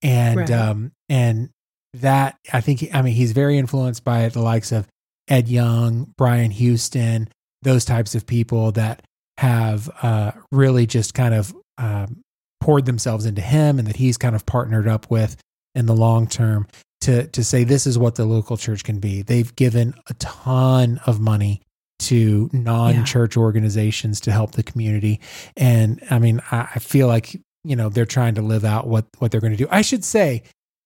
[0.03, 0.51] And, Right.
[0.51, 1.51] um, and
[1.95, 4.87] that I think, I mean, he's very influenced by the likes of
[5.29, 7.29] Ed Young, Brian Houston,
[7.63, 9.03] those types of people that
[9.39, 12.23] have uh, really just kind of um,
[12.61, 15.37] poured themselves into him and that he's kind of partnered up with
[15.75, 16.67] in the long term
[17.01, 19.23] to to say this is what the local church can be.
[19.23, 21.63] They've given a ton of money
[22.09, 25.21] to non-church organizations to help the community,
[25.57, 29.07] and I mean, I, I feel like you know they're trying to live out what
[29.19, 29.69] what they're going to do.
[29.71, 30.43] I should say,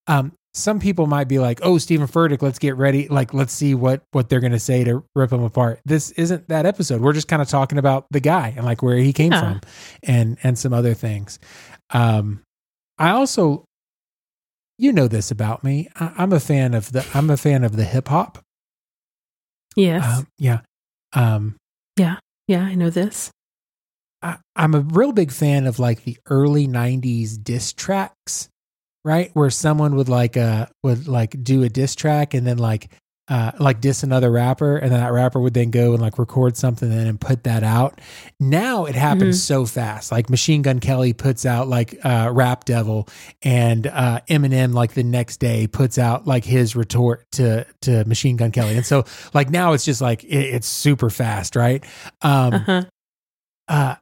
[0.07, 3.09] um, some people might be like, "Oh, Stephen Furtick, let's get ready.
[3.09, 6.49] Like, let's see what what they're going to say to rip him apart." This isn't
[6.49, 7.01] that episode.
[7.01, 9.41] We're just kind of talking about the guy and like where he came Yeah.
[9.41, 9.61] from,
[10.03, 11.39] and and some other things.
[11.91, 12.43] Um,
[12.99, 13.65] I also,
[14.79, 15.89] you know this about me.
[15.97, 18.39] I, I'm a fan of the I'm a fan of the hip hop.
[19.77, 20.19] Yes.
[20.21, 20.61] Um, yeah.
[21.17, 21.57] Um,
[21.97, 23.31] yeah, yeah, I know this.
[24.23, 28.49] I, I'm a real big fan of like the early '90s diss tracks,
[29.05, 29.31] right?
[29.33, 32.91] Where someone would like uh would like do a diss track and then like
[33.29, 36.57] uh like diss another rapper, and then that rapper would then go and like record
[36.57, 38.01] something and then put that out.
[38.39, 40.13] Now it happens so fast.
[40.13, 43.09] Like Machine Gun Kelly puts out like uh Rap Devil,
[43.43, 48.37] and uh Eminem like the next day puts out like his retort to to Machine
[48.37, 51.85] Gun Kelly, and so like now it's just like it, it's super fast, right?
[52.23, 52.83] Um, Uh-huh.
[53.69, 53.95] uh,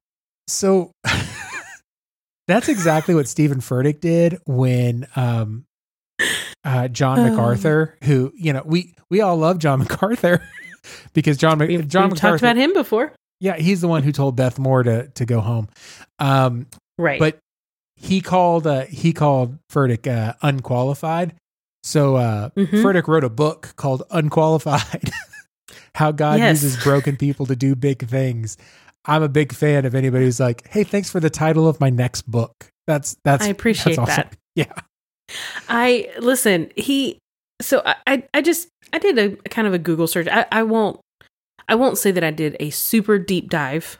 [0.49, 0.93] so
[2.47, 5.65] that's exactly what Stephen Furtick did when um,
[6.65, 7.31] uh, John Oh.
[7.31, 10.43] MacArthur, who you know we we all love John MacArthur
[11.13, 13.13] because John We've, John we've talked about him before.
[13.41, 15.69] yeah, he's the one who told Beth Moore to to go home.
[16.19, 16.67] Um,
[16.99, 17.19] Right.
[17.19, 17.39] but
[17.97, 21.35] he called uh, he called Furtick uh, unqualified.
[21.83, 22.83] So uh, Mhm.
[22.83, 25.11] Furtick wrote a book called Unqualified:
[25.95, 26.63] How God Yes.
[26.63, 28.57] Uses Broken People to Do Big Things.
[29.07, 31.91] I'm a big fan of anybody who's like, "Hey, thanks for the title of my
[31.91, 32.53] next book."
[32.87, 34.25] That's that's I appreciate that's awesome.
[34.31, 34.37] that.
[34.57, 34.73] Yeah,
[35.69, 36.71] I listen.
[36.77, 37.19] He
[37.63, 40.29] so I, I just I did a, kind of a Google search.
[40.31, 41.01] I, I won't
[41.69, 43.99] I won't say that I did a super deep dive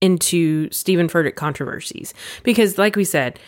[0.00, 3.38] into Stephen Furtick controversies because, like we said,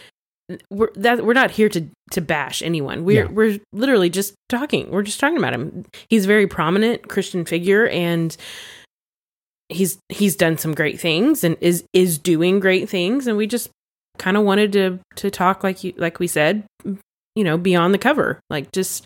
[0.70, 3.04] we're that we're not here to to bash anyone.
[3.04, 3.30] We're Yeah.
[3.30, 4.90] we're literally just talking.
[4.90, 5.84] We're just talking about him.
[6.08, 8.36] He's a very prominent Christian figure and.
[9.68, 13.68] He's he's done some great things and is is doing great things and we just
[14.18, 16.64] kind of wanted to to talk like you like we said
[17.36, 18.40] you know beyond the cover.
[18.50, 19.04] Like just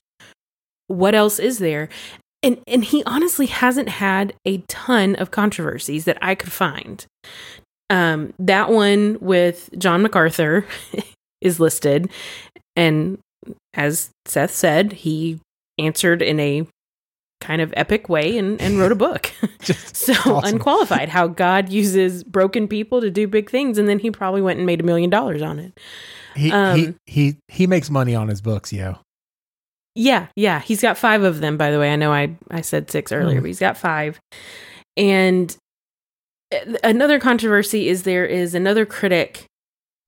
[0.86, 1.88] what else is there?
[2.42, 7.04] And and he honestly hasn't had a ton of controversies that i could find.
[7.90, 10.64] Um that one with john macarthur
[11.40, 12.10] is listed.
[12.76, 13.18] And
[13.74, 15.40] as seth said he
[15.78, 16.66] answered in a
[17.40, 20.54] kind of epic way and, and wrote a book Just so awesome.
[20.56, 24.58] unqualified how god uses broken people to do big things and then he probably went
[24.58, 25.78] and made a million dollars on it
[26.34, 28.96] he, he Um, he he makes money on his books, yo.
[29.96, 30.60] Yeah, yeah.
[30.60, 31.92] He's got five of them, by the way.
[31.92, 33.42] I know I, I said six earlier, Hmm.
[33.42, 34.20] but he's got five.
[34.96, 35.54] And
[36.54, 39.46] uh, another controversy is there is another critic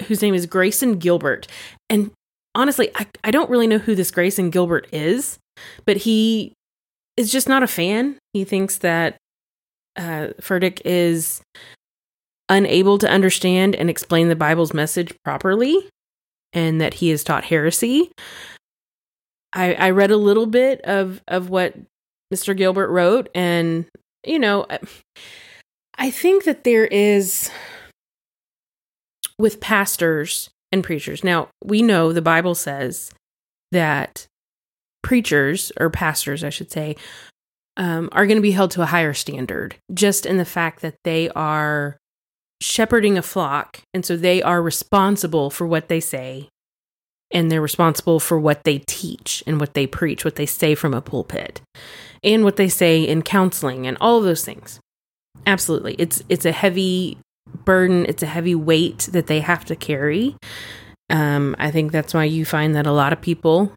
[0.07, 1.49] whose name is Grayson Gilbert.
[1.91, 2.13] And
[2.55, 5.39] honestly, I, I don't really know who this Grayson Gilbert is,
[5.85, 6.53] but he
[7.17, 8.17] is just not a fan.
[8.33, 9.17] He thinks that
[9.97, 11.43] uh, Furtick is
[12.49, 15.89] unable to understand and explain the Bible's message properly
[16.53, 18.13] and that he has taught heresy.
[19.53, 21.75] I, I read a little bit of, of what
[22.33, 22.57] Mr.
[22.57, 23.87] Gilbert wrote, and,
[24.25, 24.67] you know,
[25.99, 27.51] I think that there is,
[29.39, 31.23] with pastors and preachers.
[31.23, 33.13] Now, we know the Bible says
[33.73, 34.27] that
[35.03, 36.97] preachers, or pastors, I should say,
[37.77, 40.97] um, are going to be held to a higher standard just in the fact that
[41.05, 41.97] they are
[42.61, 43.81] shepherding a flock.
[43.93, 46.49] And so they are responsible for what they say
[47.33, 50.95] and they're responsible for what they teach and what they preach, what they say from
[50.95, 51.63] a pulpit
[52.23, 54.79] and what they say in counseling and all those things.
[55.47, 55.95] Absolutely.
[55.99, 57.19] It's it's a heavy
[57.65, 60.37] burden, it's a heavy weight that they have to carry.
[61.11, 63.73] Um, I think that's why you find that a lot of people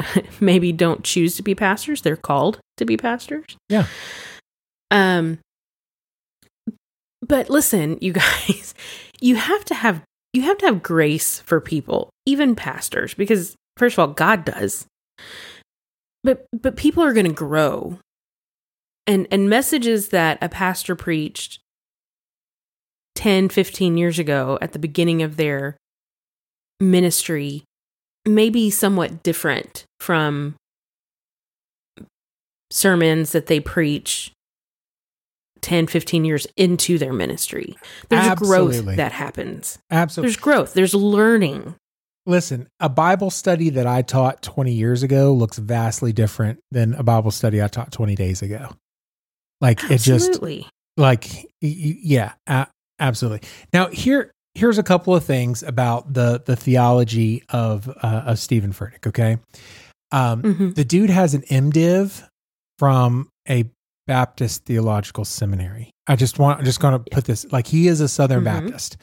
[0.40, 2.02] maybe don't choose to be pastors.
[2.02, 3.56] They're called to be pastors.
[3.68, 3.86] Yeah.
[4.90, 5.38] Um
[7.20, 8.12] but listen, you
[8.48, 8.74] guys,
[9.20, 13.94] you have to have you have to have grace for people, even pastors, because first
[13.94, 14.86] of all, God does.
[16.22, 17.98] But but people are going to grow.
[19.06, 21.60] And and messages that a pastor preached
[23.14, 25.76] 10, 15 years ago at the beginning of their
[26.78, 27.64] ministry
[28.26, 30.56] may be somewhat different from
[32.70, 34.32] sermons that they preach
[35.60, 37.76] 10, 15 years into their ministry.
[38.08, 38.82] There's Absolutely.
[38.84, 39.78] growth that happens.
[39.90, 40.28] Absolutely.
[40.28, 41.74] There's growth, there's learning.
[42.26, 47.02] Listen, a Bible study that I taught 20 years ago looks vastly different than a
[47.02, 48.68] Bible study I taught 20 days ago.
[49.60, 50.40] Like it just
[50.96, 52.32] like yeah,
[53.00, 53.48] absolutely.
[53.72, 58.72] Now here here's a couple of things about the the theology of uh, of Stephen
[58.72, 59.38] Furtick, okay?
[60.12, 60.74] Um Mhm.
[60.74, 62.26] the dude has an MDiv
[62.78, 63.64] from a
[64.06, 65.90] Baptist theological seminary.
[66.06, 68.44] I just want I'm just going to put this like he is a Southern Mhm.
[68.44, 68.96] Baptist.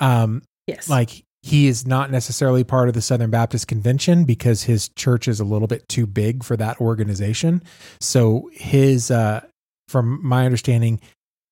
[0.00, 0.88] Um Yes.
[0.88, 5.38] like he is not necessarily part of the Southern Baptist Convention because his church is
[5.38, 7.62] a little bit too big for that organization.
[8.00, 9.42] So his uh
[9.86, 11.00] from my understanding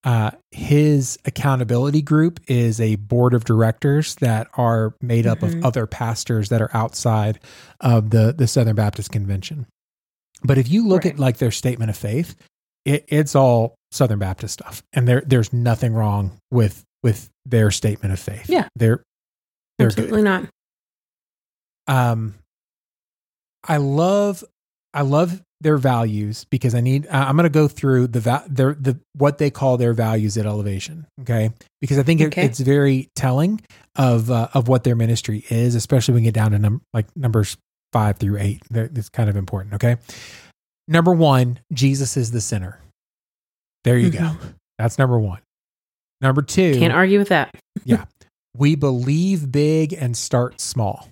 [0.06, 5.58] uh his accountability group is a board of directors that are made up Mhm.
[5.58, 7.38] of other pastors that are outside
[7.80, 9.66] of the the Southern Baptist Convention.
[10.42, 12.34] But if you look at like their statement of faith,
[12.84, 18.12] it, it's all Southern Baptist stuff, and there there's nothing wrong with with their statement
[18.12, 18.48] of faith.
[18.48, 18.68] Yeah.
[18.76, 19.02] they're
[19.78, 20.24] they're Absolutely good.
[20.24, 20.48] not.
[21.88, 22.34] Um,
[23.66, 24.44] I love
[24.94, 27.06] I love their values because I need.
[27.08, 30.46] I'm going to go through the va- their the what they call their values at
[30.46, 31.06] Elevation.
[31.22, 33.60] Okay, because I think it, it's very telling
[33.94, 37.06] of uh, of what their ministry is, especially when we get down to num- like
[37.16, 37.56] numbers
[37.92, 38.62] five through eight.
[38.70, 39.74] They're- It's kind of important.
[39.74, 39.96] Okay,
[40.88, 42.80] number one, Jesus is the sinner.
[43.84, 44.32] There you go.
[44.78, 45.40] That's number one.
[46.20, 47.54] Number two, Can't argue with that.
[47.84, 48.04] Yeah.
[48.56, 51.08] We believe big and start small.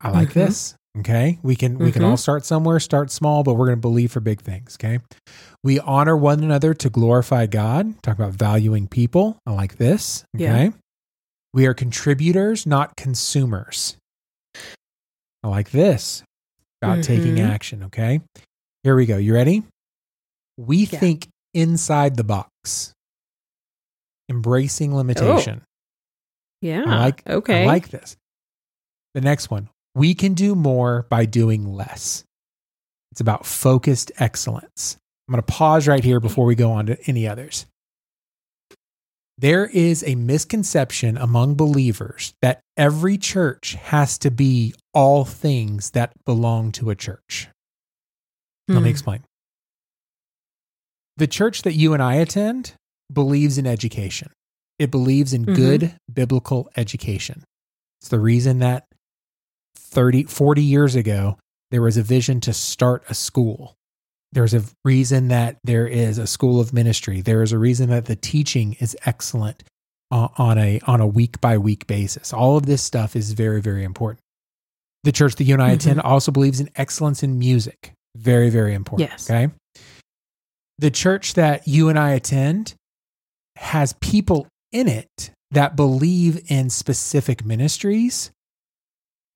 [0.00, 0.34] I like Mhm.
[0.34, 0.74] this.
[0.98, 1.38] Okay.
[1.42, 4.20] We can we can all start somewhere, start small, but we're going to believe for
[4.20, 4.98] big things, okay?
[5.64, 8.02] We honor one another to glorify God.
[8.02, 9.38] Talk about valuing people.
[9.46, 10.24] I like this.
[10.36, 10.44] Okay.
[10.44, 10.70] Yeah.
[11.54, 13.96] We are contributors, not consumers.
[15.42, 16.22] I like this.
[16.82, 17.48] About taking Mhm.
[17.48, 18.20] action, okay?
[18.82, 19.16] Here we go.
[19.16, 19.62] You ready?
[20.58, 20.98] We Yeah.
[20.98, 22.92] think inside the box.
[24.28, 25.62] Embracing limitation.
[26.60, 26.84] Yeah.
[26.86, 27.62] I like okay.
[27.62, 28.16] I like this.
[29.14, 29.68] The next one.
[29.94, 32.24] We can do more by doing less.
[33.10, 34.96] It's about focused excellence.
[35.28, 37.66] I'm going to pause right here before we go on to any others.
[39.38, 46.12] There is a misconception among believers that every church has to be all things that
[46.24, 47.48] belong to a church.
[48.68, 48.86] Let me Hmm.
[48.86, 49.24] explain.
[51.16, 52.74] The church that you and I attend
[53.12, 54.30] believes in education.
[54.78, 55.54] It believes in Mhm.
[55.54, 57.44] good biblical education.
[58.00, 58.86] It's the reason that
[59.92, 61.38] 30, 40 years ago,
[61.70, 63.74] there was a vision to start a school.
[64.32, 67.20] There's a reason that there is a school of ministry.
[67.20, 69.62] There is a reason that the teaching is excellent
[70.10, 72.32] uh, on a on a week by week basis.
[72.32, 74.20] All of this stuff is very very important.
[75.04, 77.92] The church that you and I attend also believes in excellence in music.
[78.16, 79.10] Very very important.
[79.10, 79.30] Yes.
[79.30, 79.52] Okay.
[80.78, 82.74] The church that you and I attend
[83.56, 88.30] has people in it that believe in specific ministries,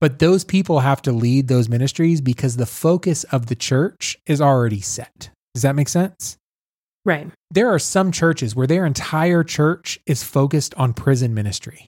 [0.00, 4.40] but those people have to lead those ministries because the focus of the church is
[4.40, 5.30] already set.
[5.54, 6.36] Does that make sense?
[7.04, 7.30] Right.
[7.50, 11.86] There are some churches where their entire church is focused on prison ministry.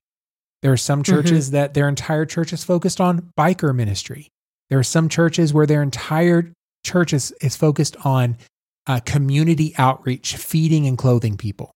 [0.62, 4.29] There are some churches that their entire church is focused on biker ministry.
[4.71, 6.53] There are some churches where their entire
[6.85, 8.38] church is, is focused on
[8.87, 11.71] uh, community outreach, feeding and clothing people.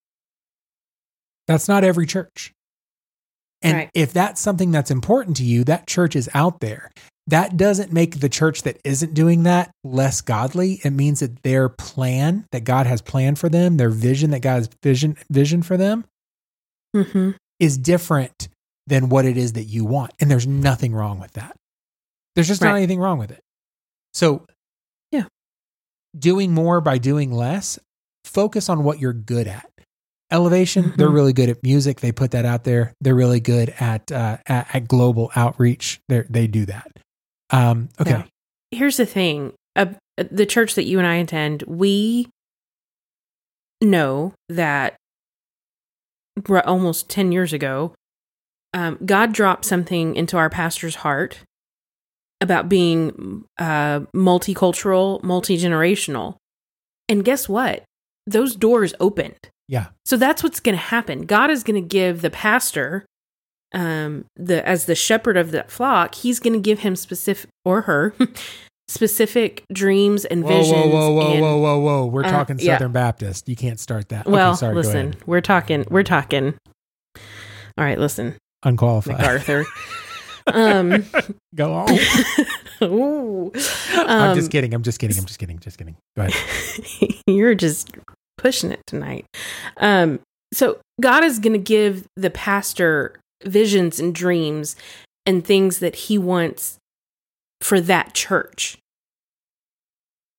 [1.46, 2.52] That's not every church.
[3.62, 3.90] And Right.
[3.94, 6.90] if that's something that's important to you, that church is out there.
[7.28, 10.80] That doesn't make the church that isn't doing that less godly.
[10.82, 14.54] It means that their plan that God has planned for them, their vision that God
[14.56, 16.04] has vision vision for them
[16.94, 18.48] hmm is different
[18.88, 20.10] than what it is that you want.
[20.20, 21.56] And there's nothing wrong with that.
[22.34, 23.40] There's just not anything wrong with it.
[24.12, 24.44] So,
[25.12, 25.26] Yeah.
[26.18, 27.78] doing more by doing less,
[28.24, 29.70] focus on what you're good at.
[30.32, 31.14] Elevation, they're Mhm.
[31.14, 32.00] really good at music.
[32.00, 32.94] They put that out there.
[33.00, 36.00] They're really good at uh, at, at global outreach.
[36.08, 36.90] They they do that.
[37.50, 38.10] Um, okay.
[38.12, 38.24] Now,
[38.70, 42.28] here's the thing uh, the church that you and I attend, we
[43.80, 44.96] know that
[46.64, 47.94] almost 10 years ago,
[48.74, 51.40] um, God dropped something into our pastor's heart
[52.40, 56.36] about being uh, multicultural, multi generational.
[57.08, 57.84] And guess what?
[58.26, 59.36] Those doors opened.
[59.68, 59.86] Yeah.
[60.04, 61.22] So that's what's going to happen.
[61.22, 63.04] God is going to give the pastor,
[63.72, 67.82] um, the as the shepherd of the flock, he's going to give him specific or
[67.82, 68.14] her
[68.88, 70.72] specific dreams and Whoa, visions.
[70.76, 72.06] whoa, whoa, whoa, and- whoa, whoa, whoa.
[72.06, 72.74] We're Uh, talking yeah.
[72.76, 73.48] Southern Baptist.
[73.48, 74.26] You can't start that.
[74.26, 75.86] Well, okay, sorry, listen, we're talking.
[75.88, 76.54] We're talking.
[77.78, 79.16] All right, listen, Unqualified.
[79.18, 79.64] MacArthur.
[80.48, 81.04] um,
[81.54, 81.98] Go on.
[82.82, 83.52] ooh.
[83.94, 84.74] I'm Um, just kidding.
[84.74, 85.16] I'm just kidding.
[85.16, 85.58] I'm just kidding.
[85.60, 85.96] Just kidding.
[86.16, 87.14] Go ahead.
[87.26, 87.90] you're just
[88.36, 89.26] pushing it tonight.
[89.76, 90.20] Um,
[90.52, 94.76] so God is going to give the pastor visions and dreams
[95.26, 96.78] and things that he wants
[97.60, 98.76] for that church.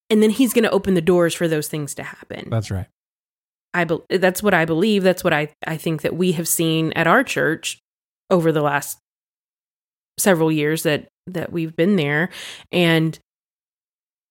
[0.10, 2.50] And then he's going to open the doors for those things to happen.
[2.50, 2.88] That's right.
[3.74, 5.04] I be- that's what I believe.
[5.04, 7.80] That's what I, I think that we have seen at our church
[8.30, 9.00] over the last
[10.20, 12.30] several years that that we've been there,
[12.72, 13.18] and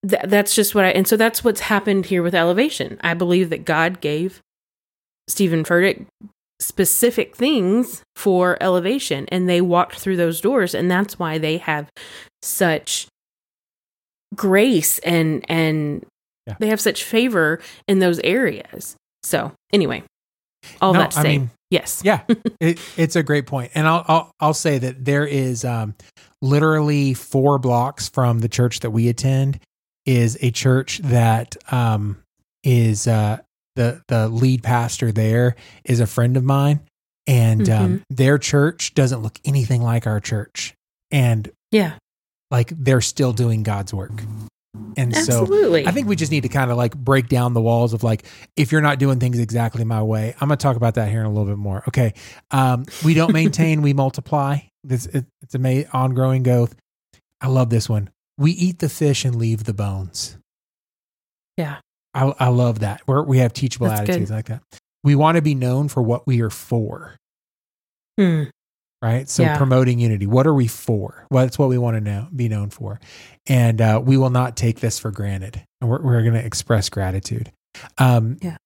[0.09, 0.89] th- that's just what I.
[0.91, 2.99] And so that's what's happened here with elevation.
[3.03, 4.41] I believe that God gave
[5.29, 6.07] Stephen Furtick
[6.61, 11.89] specific things for elevation, and they walked through those doors, and that's why they have
[12.43, 13.07] such
[14.35, 16.05] grace and and
[16.47, 16.55] Yeah.
[16.59, 18.97] they have such favor in those areas.
[19.23, 20.03] So anyway,
[20.81, 22.23] all No, that to I say, mean, yes, yeah,
[22.61, 25.95] it, it's a great point, and I'll, I'll I'll say that there is um,
[26.41, 29.61] literally four blocks from the church that we attend
[30.07, 32.23] is a church that um,
[32.65, 33.39] is uh,
[33.77, 36.81] the the lead pastor there is a friend of mine,
[37.27, 40.75] and um, their church doesn't look anything like our church,
[41.11, 41.95] and yeah,
[42.51, 44.23] like they're still doing God's work,
[44.97, 45.47] and so.
[45.87, 48.25] I think we just need to kind of like break down the walls of like,
[48.57, 51.21] if you're not doing things exactly my way, I'm going to talk about that here
[51.21, 51.83] in a little bit more.
[51.89, 52.15] Okay.
[52.51, 54.59] Um, we don't maintain, we multiply.
[54.83, 56.75] This, it, it's a ma- ongoing growth.
[57.41, 58.11] I love this one.
[58.43, 60.37] We eat the fish and leave the bones.
[61.57, 61.77] Yeah.
[62.15, 63.01] I, I love that.
[63.07, 64.11] We're, we have teachable That's good.
[64.11, 64.63] attitudes like that.
[65.05, 67.17] We want to be known for what we are for,
[68.19, 68.45] Hmm.
[69.01, 69.29] right?
[69.29, 69.57] So Yeah.
[69.57, 70.27] promoting unity.
[70.27, 71.27] What are we for?
[71.31, 73.01] Well, that's what we want to know, be known for.
[73.47, 75.65] And uh, we will not take this for granted.
[75.81, 77.51] And we're, we're going to express gratitude.
[77.99, 78.57] Um, Yeah.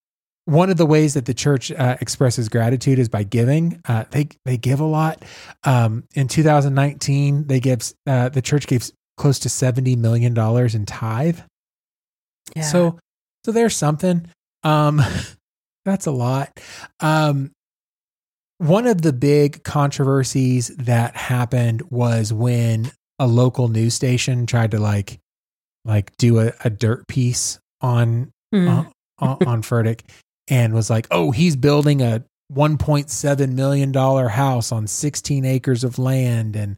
[0.46, 3.80] One of the ways that the church uh, expresses gratitude is by giving.
[3.84, 5.24] Uh, they they give a lot.
[5.64, 10.86] Um, in 2019, they give uh, the church gave close to 70 million dollars in
[10.86, 11.40] tithe.
[12.54, 12.62] Yeah.
[12.62, 12.98] So
[13.44, 14.28] so there's something.
[14.62, 15.02] Um
[15.84, 16.60] that's a lot.
[17.00, 17.52] Um
[18.58, 24.78] one of the big controversies that happened was when a local news station tried to
[24.78, 25.18] like
[25.84, 28.84] like do a, a dirt piece on uh,
[29.18, 30.00] on, on Furtick
[30.48, 35.98] and was like, "Oh, he's building a 1.7 million dollar house on 16 acres of
[35.98, 36.76] land and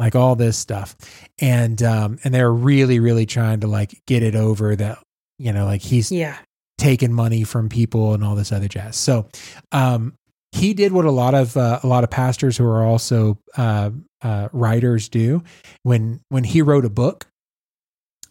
[0.00, 0.96] like all this stuff."
[1.40, 4.98] And um and they're really really trying to like get it over that
[5.38, 6.38] you know like he's yeah.
[6.78, 8.96] taking money from people and all this other jazz.
[8.96, 9.28] So,
[9.70, 10.14] um,
[10.52, 13.90] he did what a lot of uh, a lot of pastors who are also uh,
[14.22, 15.42] uh, writers do.
[15.82, 17.26] When when he wrote a book,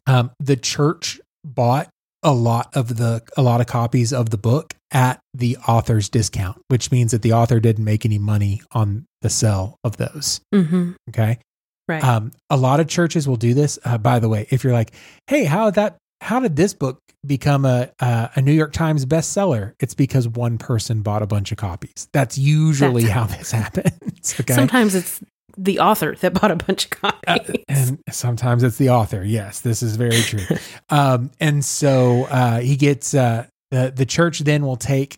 [0.05, 1.89] um, the church bought
[2.23, 6.61] a lot of the a lot of copies of the book at the author's discount,
[6.67, 10.41] which means that the author didn't make any money on the sale of those.
[10.53, 10.91] Mm-hmm.
[11.09, 11.39] Okay.
[11.89, 12.03] Right.
[12.03, 13.77] Um, a lot of churches will do this.
[13.83, 14.91] Uh, by the way, if you're like,
[15.27, 15.97] "Hey, how did that?
[16.21, 20.57] How did this book become a uh, a New York Times bestseller?" It's because one
[20.59, 22.07] person bought a bunch of copies.
[22.13, 24.35] That's usually That's- how this happens.
[24.39, 25.19] Okay, Sometimes it's
[25.57, 27.65] the author that bought a bunch of Uh, copies.
[27.67, 29.23] and sometimes it's the author.
[29.25, 30.45] Yes, this is very true.
[30.89, 35.17] um, and so uh, he gets uh, the the church then will take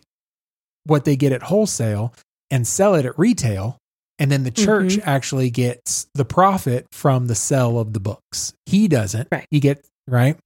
[0.84, 2.12] what they get at wholesale
[2.50, 3.78] and sell it at retail,
[4.22, 5.02] and then the church Mhm.
[5.04, 8.54] actually gets the profit from the sale of the books.
[8.66, 9.26] He doesn't.
[9.32, 9.46] Right.
[9.50, 10.38] He gets right,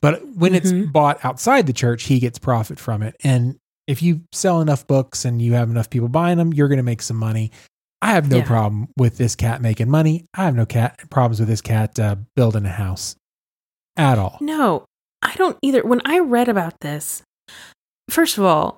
[0.00, 0.92] but when it's Mhm.
[0.92, 3.16] bought outside the church, he gets profit from it.
[3.24, 3.56] And
[3.88, 6.84] if you sell enough books and you have enough people buying them, you're going to
[6.84, 7.50] make some money.
[8.00, 8.46] I have no Yeah.
[8.46, 10.26] problem with this cat making money.
[10.34, 13.16] I have no cat problems with this cat uh, building a house
[13.96, 14.38] at all.
[14.40, 14.84] No,
[15.22, 15.82] I don't either.
[15.82, 17.22] When I read about this,
[18.10, 18.76] first of all,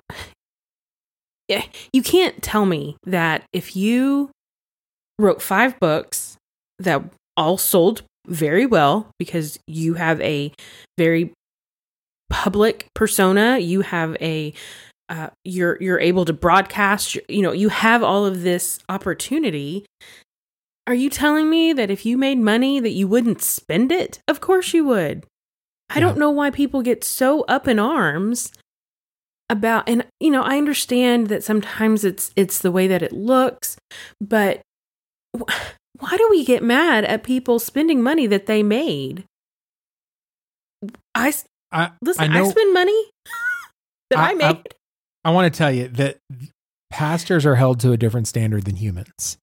[1.47, 4.31] yeah, you can't tell me that if you
[5.19, 6.37] wrote five books
[6.79, 7.03] that
[7.35, 10.51] all sold very well because you have a
[10.97, 11.31] very
[12.29, 14.53] public persona, you have a
[15.09, 19.85] uh, you're you're able to broadcast, you know, you have all of this opportunity.
[20.85, 24.19] Are you telling me that if you made money that you wouldn't spend it?
[24.27, 25.25] Of course you would.
[25.89, 28.51] I don't know why people get so up in arms
[29.49, 33.77] about and you know, I understand that sometimes it's it's the way that it looks,
[34.19, 34.61] but
[35.99, 39.23] why do we get mad at people spending money that they made?
[41.15, 41.33] I
[41.71, 43.03] I, listen, I I, spend money
[44.11, 44.63] that I- I, I- made.
[45.25, 46.17] I want to tell you that
[46.89, 49.37] pastors are held to a different standard than humans.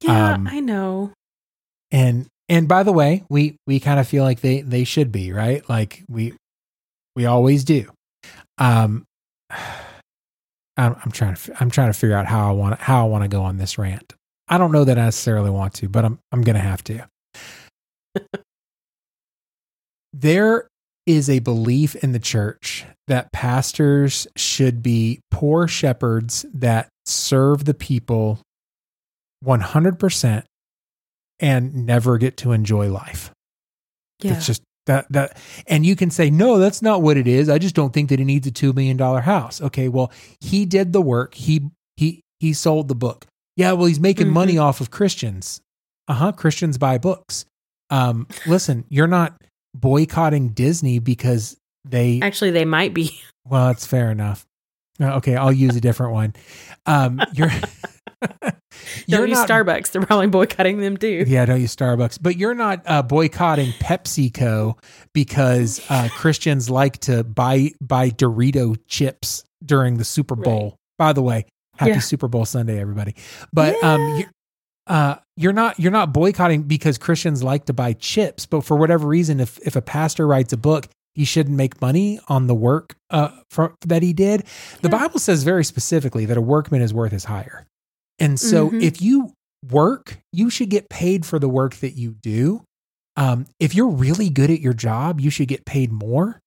[0.00, 1.12] Yeah, Um, I know.
[1.90, 5.32] And and by the way, we we kind of feel like they they should be,
[5.32, 5.68] right?
[5.68, 6.34] Like we
[7.16, 7.90] we always do.
[8.58, 9.04] Um
[10.76, 13.24] I'm, I'm trying to I'm trying to figure out how I want how I want
[13.24, 14.14] to go on this rant.
[14.50, 17.08] I don't know that I necessarily want to, but I'm I'm going to have to.
[20.12, 20.68] there
[21.06, 27.74] is a belief in the church that pastors should be poor shepherds that serve the
[27.74, 28.40] people
[29.44, 30.44] 100%
[31.40, 33.30] and never get to enjoy life.
[34.20, 34.34] Yeah.
[34.34, 35.36] It's just that that
[35.66, 37.48] and you can say no that's not what it is.
[37.48, 39.60] I just don't think that he needs a 2 million dollar house.
[39.60, 41.34] Okay, well, he did the work.
[41.34, 43.26] He he he sold the book.
[43.60, 45.60] Yeah, well, he's making money off of Christians.
[46.08, 47.44] Uh-huh, Christians buy books.
[47.90, 49.40] Um listen, you're not
[49.74, 53.20] boycotting Disney because they Actually, they might be.
[53.44, 54.46] well, that's fair enough.
[55.00, 56.34] Uh, Okay, I'll use a different one.
[56.86, 57.50] Um, you're
[59.08, 59.92] Don't use Starbucks.
[59.92, 61.24] They're probably boycotting them too.
[61.26, 62.18] Yeah, don't use Starbucks.
[62.20, 64.78] But you're not uh, boycotting PepsiCo
[65.12, 70.62] because uh, Christians like to buy buy Dorito chips during the Super Bowl.
[70.62, 70.74] Right.
[70.98, 71.46] By the way,
[71.80, 71.98] happy Yeah.
[72.00, 73.14] Super Bowl Sunday, everybody.
[73.52, 74.16] But um, Yeah.
[74.18, 74.24] you,
[74.86, 78.44] uh, you're not you're not boycotting because Christians like to buy chips.
[78.46, 82.20] But for whatever reason, if if a pastor writes a book, he shouldn't make money
[82.28, 84.44] on the work uh, for, that he did.
[84.82, 84.98] The Yeah.
[84.98, 87.66] Bible says very specifically that a workman is worth his hire.
[88.18, 88.82] And so Mhm.
[88.82, 89.32] if you
[89.70, 92.62] work, you should get paid for the work that you do.
[93.16, 96.38] Um, if you're really good at your job, you should get paid more.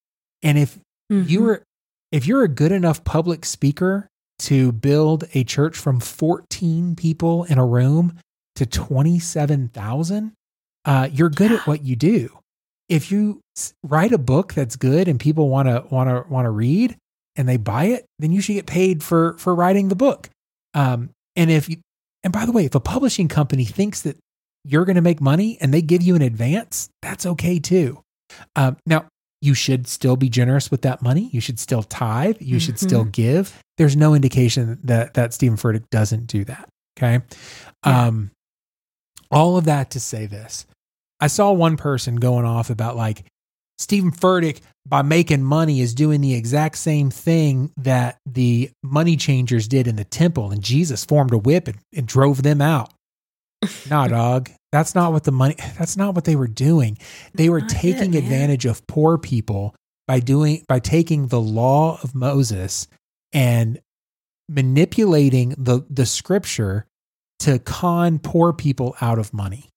[0.42, 0.78] And if
[1.12, 1.30] Mhm.
[1.30, 1.64] you're
[2.12, 4.08] if you're a good enough public speaker
[4.40, 8.18] to build a church from 14 people in a room
[8.56, 10.34] to 27,000,
[10.86, 12.30] uh, you're good at what you do.
[12.90, 13.42] If you
[13.84, 16.98] write a book that's good and people want to want to want to read
[17.36, 20.30] and they buy it, then you should get paid for for writing the book.
[20.74, 21.78] Um, and if you,
[22.24, 24.18] and by the way, if a publishing company thinks that
[24.64, 28.02] you're going to make money and they give you an advance, that's okay too.
[28.56, 29.06] Um, now,
[29.44, 31.30] you should still be generous with that money.
[31.34, 32.38] You should still tithe.
[32.40, 33.62] You should still give.
[33.78, 36.70] There's no indication that that Stephen Furtick doesn't do that.
[36.98, 37.22] Okay.
[37.86, 38.06] Yeah.
[38.06, 38.32] Um,
[39.30, 40.66] all of that to say this.
[41.20, 43.26] I saw one person going off about like
[43.78, 49.68] Stephen Furtick by making money is doing the exact same thing that the money changers
[49.68, 52.94] did in the temple, and Jesus formed a whip and, and drove them out.
[53.90, 54.50] Nah, dog.
[54.72, 55.56] That's not what the money.
[55.78, 56.98] That's not what they were doing.
[57.36, 58.24] They were Not taking man.
[58.24, 59.76] advantage of poor people
[60.08, 62.88] by doing by taking the law of Moses
[63.32, 63.80] and
[64.50, 66.86] manipulating the the scripture
[67.40, 69.70] to con poor people out of money.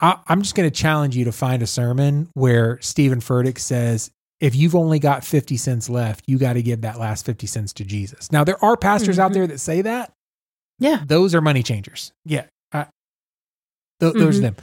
[0.00, 4.10] I, I'm just going to challenge you to find a sermon where Stephen Furtick says,
[4.40, 7.72] if you've only got 50 cents left, you got to give that last 50 cents
[7.74, 8.30] to Jesus.
[8.30, 9.34] Now, there are pastors out Mhm.
[9.34, 10.12] there that say that.
[10.78, 11.02] Yeah.
[11.06, 12.12] Those are money changers.
[12.24, 12.46] Yeah.
[12.72, 12.86] I,
[14.00, 14.42] th- Those are Mhm.
[14.42, 14.56] them.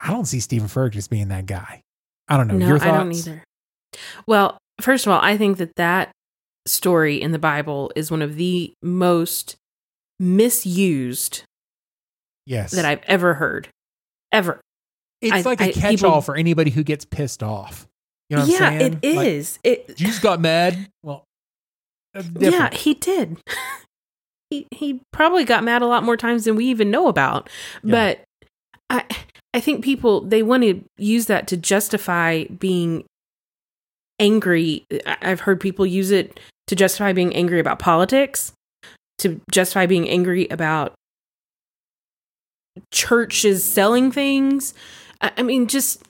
[0.00, 1.80] I don't see Stephen Furtick as being that guy.
[2.28, 2.56] I don't know.
[2.58, 2.98] No, Your I thoughts?
[2.98, 3.44] don't either.
[4.26, 6.12] Well, first of all, I think that that
[6.66, 9.56] story in the Bible is one of the most
[10.20, 11.42] misused
[12.46, 12.72] Yes.
[12.72, 13.68] that I've ever heard.
[14.32, 14.60] Ever.
[15.20, 17.88] it's I- like a I- catch people- all for anybody who gets pissed off.
[18.30, 18.98] You know what yeah, I'm saying?
[19.02, 19.58] it Like, is.
[19.64, 20.88] it you just got mad.
[21.02, 21.24] Well,
[22.14, 23.38] that's Yeah, he did.
[24.50, 27.48] he he probably got mad a lot more times than we even know about.
[27.82, 27.90] Yeah.
[27.90, 28.24] But
[28.90, 29.04] I
[29.54, 33.04] I think people they want to use that to justify being
[34.18, 34.84] angry.
[35.06, 38.52] I've heard people use it to justify being angry about politics,
[39.18, 40.94] to justify being angry about
[42.92, 44.74] churches selling things.
[45.20, 46.02] I I mean, just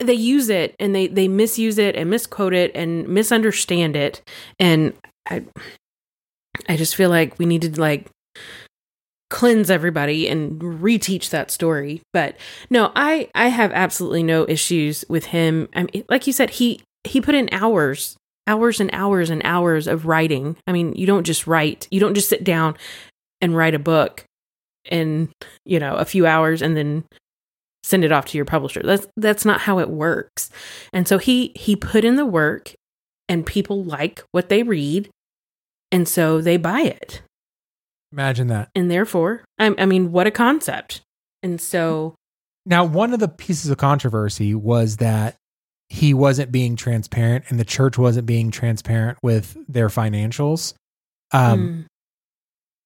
[0.00, 4.22] they use it and they they misuse it and misquote it and misunderstand it
[4.58, 4.94] and
[5.28, 5.44] i
[6.68, 8.08] i just feel like we need to like
[9.30, 12.36] cleanse everybody and reteach that story but
[12.70, 16.80] no i i have absolutely no issues with him i mean like you said he
[17.04, 21.24] he put in hours hours and hours and hours of writing i mean you don't
[21.24, 22.76] just write you don't just sit down
[23.40, 24.24] and write a book
[24.90, 25.28] in
[25.64, 27.02] you know a few hours and then
[27.84, 28.80] send it off to your publisher.
[28.82, 30.50] That's that's not how it works.
[30.92, 32.74] And so he he put in the work
[33.28, 35.10] and people like what they read
[35.94, 37.22] and so they buy it.
[38.12, 38.68] Imagine that.
[38.74, 41.02] And therefore, I, I mean, what a concept.
[41.42, 42.16] And so,
[42.66, 45.36] Now, one of the pieces of controversy was that
[45.88, 50.74] he wasn't being transparent and the church wasn't being transparent with their financials.
[51.32, 51.84] Um, mm,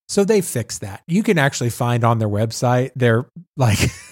[0.07, 1.01] So they fixed that.
[1.07, 3.25] You can actually find on their website, they're
[3.57, 3.79] like,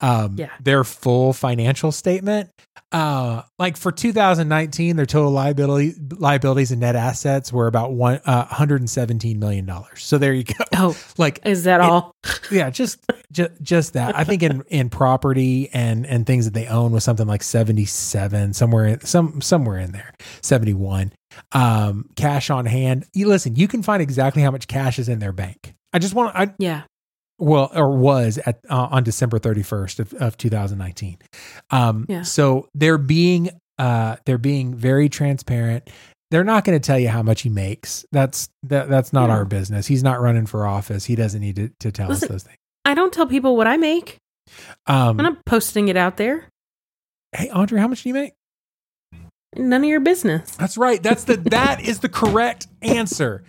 [0.00, 0.50] um, Yeah.
[0.62, 2.50] their full financial statement.
[2.92, 8.46] Uh, like for 2019, their total liability liabilities and net assets were about one uh,
[8.46, 10.02] 117 million dollars.
[10.04, 10.64] So there you go.
[10.76, 12.12] Oh, Like is that It- all?
[12.50, 12.98] yeah, just
[13.30, 14.16] just just that.
[14.16, 18.54] I think in in property and and things that they own was something like 77
[18.54, 20.14] somewhere in, some somewhere in there.
[20.42, 21.12] 71.
[21.52, 23.04] Um cash on hand.
[23.12, 25.74] You listen, you can find exactly how much cash is in their bank.
[25.92, 26.82] I just want I Yeah.
[27.38, 31.18] Well or was at uh, on December 31st of, of 2019.
[31.70, 32.22] Um Yeah.
[32.22, 35.88] so they're being uh they're being very transparent.
[36.30, 38.04] They're not going to tell you how much he makes.
[38.12, 39.36] That's that, that's not Yeah.
[39.36, 39.86] our business.
[39.86, 41.06] He's not running for office.
[41.06, 42.58] He doesn't need to, to tell Listen, us those things.
[42.84, 44.18] I don't tell people what I make.
[44.86, 46.48] Um, I'm not posting it out there.
[47.34, 48.32] hey, Andre, how much do you make?
[49.56, 50.50] None of your business.
[50.56, 51.02] That's right.
[51.02, 53.42] That's the that is the correct answer.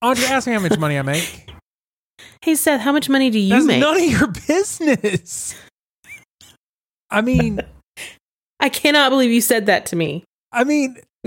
[0.00, 1.50] Andre, ask me how much money I make.
[2.42, 3.80] Hey Seth, how much money do you That's make?
[3.80, 5.54] none of your business.
[7.10, 7.60] I mean,
[8.60, 10.24] I cannot believe you said that to me.
[10.52, 10.96] I mean,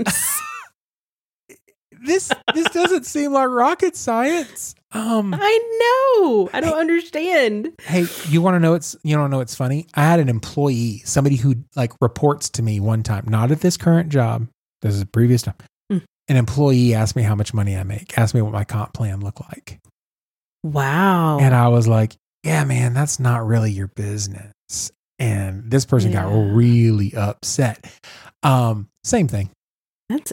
[2.04, 4.74] this this doesn't seem like rocket science.
[4.92, 6.48] Um, I know.
[6.52, 7.72] I don't understand.
[7.82, 9.86] hey, you want to know it's you don't know it's funny?
[9.94, 13.76] I had an employee, somebody who like reports to me one time, not at this
[13.76, 14.48] current job.
[14.82, 15.56] This is a previous time.
[15.90, 15.98] Hmm.
[16.28, 19.20] An employee asked me how much money I make, asked me what my comp plan
[19.20, 19.80] looked like.
[20.64, 21.38] Wow.
[21.38, 24.52] And I was like, yeah, man, that's not really your business.
[25.20, 27.84] And this person got really upset.
[28.42, 29.50] Um, same thing.
[30.08, 30.32] that's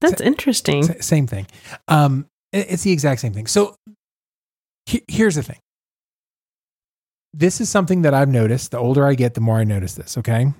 [0.00, 0.82] that's interesting.
[1.02, 1.46] Same thing.
[1.88, 3.46] Um, it- it's the exact same thing.
[3.46, 3.74] So
[4.86, 5.58] he- here's the thing.
[7.32, 8.70] This is something that I've noticed.
[8.70, 10.16] The older I get, the more I notice this.
[10.18, 10.52] Okay.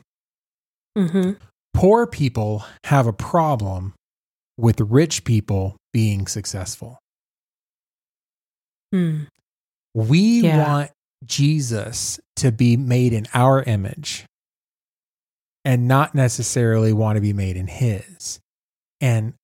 [0.97, 1.33] Mm-hmm.
[1.75, 3.95] Poor people have a problem
[4.59, 6.99] with rich people being successful.
[8.93, 9.21] Hmm.
[9.95, 10.67] We Yeah.
[10.67, 10.91] want
[11.25, 14.25] Jesus to be made in our image
[15.65, 18.41] and not necessarily want to be made in his.
[19.01, 19.35] And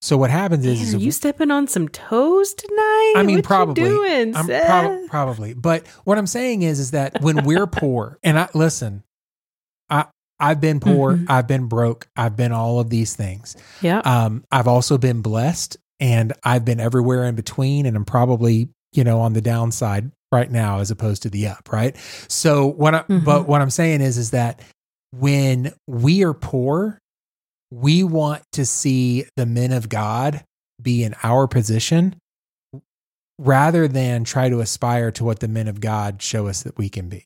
[0.00, 3.12] so what happens is, Man, is are you stepping on some toes tonight?
[3.16, 3.82] I mean, What probably.
[3.84, 8.38] doing, I'm prob- probably, but what I'm saying is, is that when we're poor, and
[8.38, 9.02] I listen,
[9.90, 10.06] I
[10.40, 11.26] I've been poor, Mhm.
[11.28, 13.56] I've been broke, I've been all of these things.
[13.82, 13.98] yeah.
[14.00, 19.04] Um, I've also been blessed, and I've been everywhere in between, and I'm probably you
[19.04, 21.96] know on the downside right now as opposed to the up, right?
[22.28, 23.24] So what I, Mhm.
[23.24, 24.60] but what I'm saying is, is that
[25.12, 26.98] when we are poor,
[27.70, 30.44] we want to see the men of God
[30.82, 32.14] be in our position
[33.38, 36.88] rather than try to aspire to what the men of God show us that we
[36.88, 37.24] can be.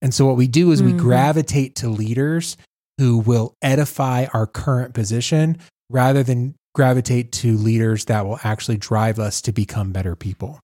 [0.00, 0.98] And so what we do is we Mhm.
[0.98, 2.56] gravitate to leaders
[2.98, 5.58] who will edify our current position
[5.90, 10.60] rather than gravitate to leaders that will actually drive us to become better people.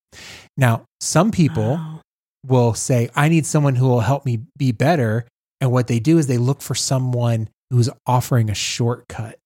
[0.57, 2.01] Now, some people Wow.
[2.47, 5.27] will say, I need someone who will help me be better.
[5.61, 9.41] And what they do is they look for someone who's offering a shortcut.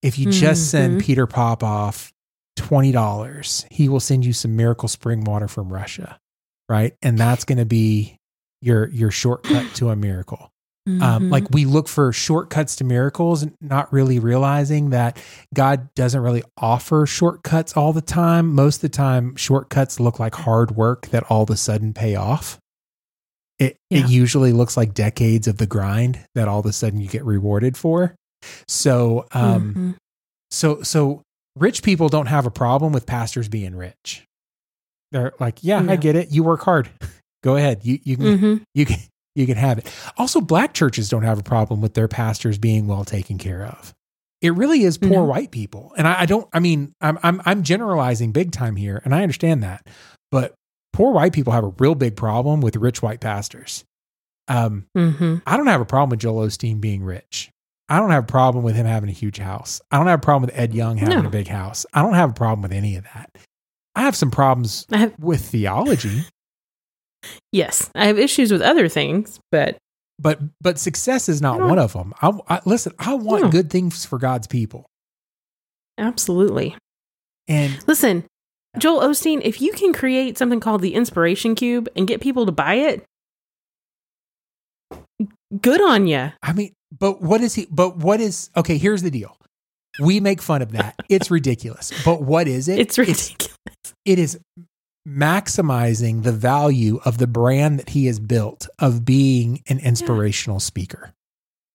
[0.00, 1.04] If you just send Mhm.
[1.04, 2.12] Peter Popoff
[2.56, 6.20] $20, he will send you some miracle spring water from Russia,
[6.68, 6.94] right?
[7.02, 8.16] And that's going to be
[8.62, 10.50] your your shortcut to a miracle.
[10.86, 11.30] Um, Mhm.
[11.32, 15.16] like we look for shortcuts to miracles, not really realizing that
[15.54, 18.52] God doesn't really offer shortcuts all the time.
[18.54, 22.16] Most of the time, shortcuts look like hard work that all of a sudden pay
[22.16, 22.58] off.
[23.58, 24.00] It Yeah.
[24.00, 27.24] it usually looks like decades of the grind that all of a sudden you get
[27.24, 28.14] rewarded for.
[28.68, 29.94] So um Mhm.
[30.50, 31.22] so so
[31.56, 34.26] rich people don't have a problem with pastors being rich.
[35.12, 36.30] They're like, yeah, I get it.
[36.30, 36.90] You work hard.
[37.42, 37.80] Go ahead.
[37.84, 38.62] You you can Mhm.
[38.74, 38.98] you can
[39.34, 39.92] you can have it.
[40.16, 43.94] Also, black churches don't have a problem with their pastors being well taken care of.
[44.40, 45.24] It really is poor No.
[45.24, 46.46] white people, and I, I don't.
[46.52, 49.86] I mean, I'm I'm I'm generalizing big time here, and I understand that,
[50.30, 50.54] but
[50.92, 53.84] poor white people have a real big problem with rich white pastors.
[54.46, 55.40] Um, Mhm.
[55.46, 57.50] I don't have a problem with Joel Osteen being rich.
[57.88, 59.80] I don't have a problem with him having a huge house.
[59.90, 61.26] I don't have a problem with Ed Young having No.
[61.28, 61.86] a big house.
[61.94, 63.30] I don't have a problem with any of that.
[63.94, 66.24] I have some problems have, with theology.
[67.52, 69.76] Yes, I have issues with other things, but
[70.18, 72.14] but but success is not one of them.
[72.22, 72.92] I, I listen.
[72.98, 73.48] I want No.
[73.50, 74.86] good things for God's people,
[75.98, 76.76] absolutely.
[77.48, 78.24] and Listen,
[78.78, 82.52] Joel Osteen, if you can create something called the Inspiration Cube and get people to
[82.52, 83.04] buy it,
[85.60, 86.30] good on you.
[86.42, 87.66] I mean, but what is he?
[87.70, 88.78] But what is okay?
[88.78, 89.36] Here's the deal.
[90.00, 90.96] We make fun of that.
[91.08, 91.92] It's ridiculous.
[92.04, 92.78] But what is it?
[92.80, 93.56] It's ridiculous.
[94.04, 94.38] it is
[95.06, 101.12] maximizing the value of the brand that he has built of being an inspirational speaker.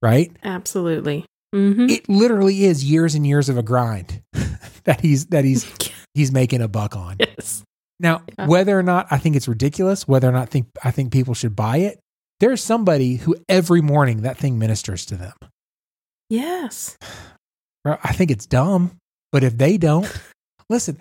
[0.01, 0.31] Right?
[0.43, 1.25] Absolutely.
[1.53, 4.21] hmm It literally is years and years of a grind
[4.85, 5.69] that he's that he's
[6.13, 7.17] he's making a buck on.
[7.19, 7.63] yes.
[7.99, 8.47] Now, Yeah.
[8.47, 11.55] whether or not I think it's ridiculous, whether or not think I think people should
[11.55, 11.99] buy it,
[12.39, 15.33] there's somebody who every morning that thing ministers to them.
[16.29, 16.97] Yes.
[17.85, 18.91] I think it's dumb,
[19.31, 20.09] but if they don't,
[20.69, 20.97] listen,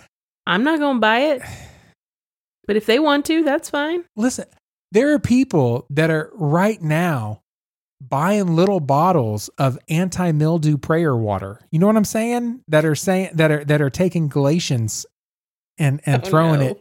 [0.46, 1.42] I'm not going to buy it.
[2.68, 4.04] But if they want to, that's fine.
[4.14, 4.44] listen,
[4.92, 7.40] there are people that are right now
[8.00, 11.60] buying little bottles of anti-mildew prayer water.
[11.72, 12.60] You know what I'm saying?
[12.68, 15.04] That are saying that are that are taking Galatians
[15.78, 16.66] and and Oh, throwing no.
[16.66, 16.80] it.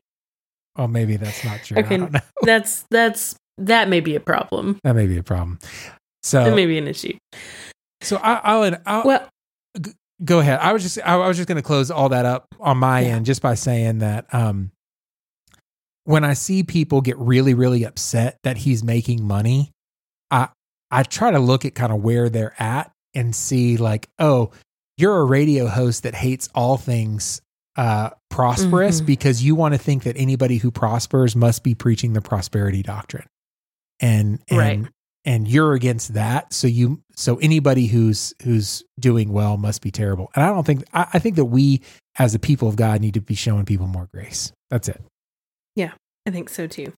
[0.76, 1.80] Oh, maybe that's not true.
[1.80, 1.96] Okay.
[1.96, 2.20] I don't know.
[2.44, 4.78] That's that's that may be a problem.
[4.84, 5.58] That may be a problem.
[6.22, 7.18] So That may be an issue.
[8.02, 9.28] so I, I'll, I'll Well,
[10.24, 10.60] go ahead.
[10.60, 13.00] I was just I, I was just going to close all that up on my
[13.02, 13.16] Yeah.
[13.16, 14.72] end just by saying that um
[16.08, 19.72] when I see people get really really upset that he's making money,
[20.32, 20.50] I
[20.90, 24.52] I try to look at kind of where they're at and see like, oh,
[24.98, 27.42] you're a radio host that hates all things
[27.76, 29.06] uh prosperous Mhm.
[29.06, 33.28] because you want to think that anybody who prospers must be preaching the prosperity doctrine.
[34.00, 34.86] And and Right.
[35.26, 40.30] and you're against that so you so anybody who's who's doing well must be terrible
[40.36, 41.82] and i don't think i, I think that we
[42.20, 45.02] as the people of god need to be showing people more grace that's it
[46.26, 46.92] I think so too.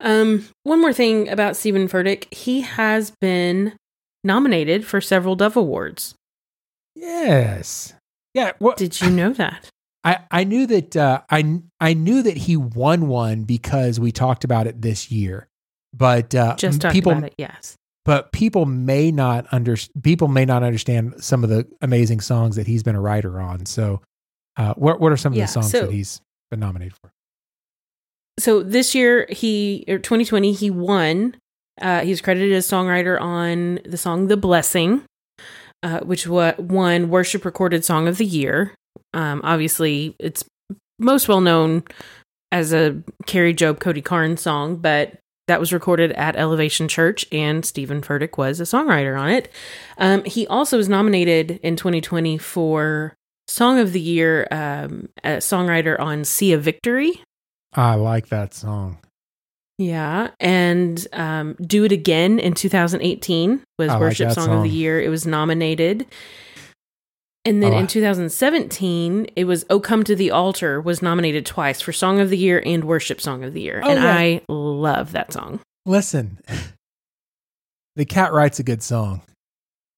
[0.00, 3.76] Um, one more thing about Stephen Furtick, he has been
[4.24, 6.14] nominated for several Dove Awards.
[6.94, 7.94] yes
[8.34, 9.68] yeah well, Did you know that?
[10.04, 14.44] I, I knew that uh, I I knew that he won one because we talked
[14.44, 15.48] about it this year,
[15.92, 17.34] but uh, Just talked people about it.
[17.38, 17.74] Yes.
[18.04, 22.66] but people may not under people may not understand some of the amazing songs that
[22.68, 23.66] he's been a writer on.
[23.66, 24.00] So,
[24.56, 27.10] uh, what what are some of Yeah, the songs so- that he's been nominated for?
[28.38, 31.36] So this year, he or 2020, he won.
[31.80, 35.02] Uh, he's credited as songwriter on the song "The Blessing,"
[35.82, 38.74] uh, which won Worship Recorded Song of the Year.
[39.14, 40.44] Um, obviously, it's
[40.98, 41.84] most well known
[42.52, 45.18] as a Kari Jobe Cody Carnes song, but
[45.48, 49.50] that was recorded at Elevation Church, and Stephen Furtick was a songwriter on it.
[49.98, 53.14] Um, he also was nominated in 2020 for
[53.48, 57.22] Song of the Year, um, a songwriter on "See of Victory."
[57.76, 58.98] I like that song.
[59.78, 64.70] Yeah, and um, "Do It Again" in 2018 was I Worship that Song, of the.
[64.70, 65.00] Year.
[65.00, 66.06] It was nominated,
[67.44, 71.82] and then Oh, in 2017, it was "Oh Come to the Altar" was nominated twice
[71.82, 74.14] for Song of the Year and Worship Song of the Year, Oh, and yeah.
[74.16, 75.60] I love that song.
[75.84, 76.38] Listen,
[77.96, 79.20] the cat writes a good song.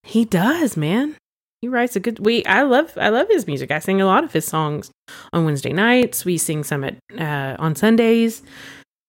[0.02, 1.14] He does, man.
[1.60, 2.24] He writes a good.
[2.24, 3.70] We I love I love his music.
[3.70, 4.90] I sing a lot of his songs
[5.32, 6.24] on Wednesday nights.
[6.24, 8.42] We sing some at uh, on Sundays.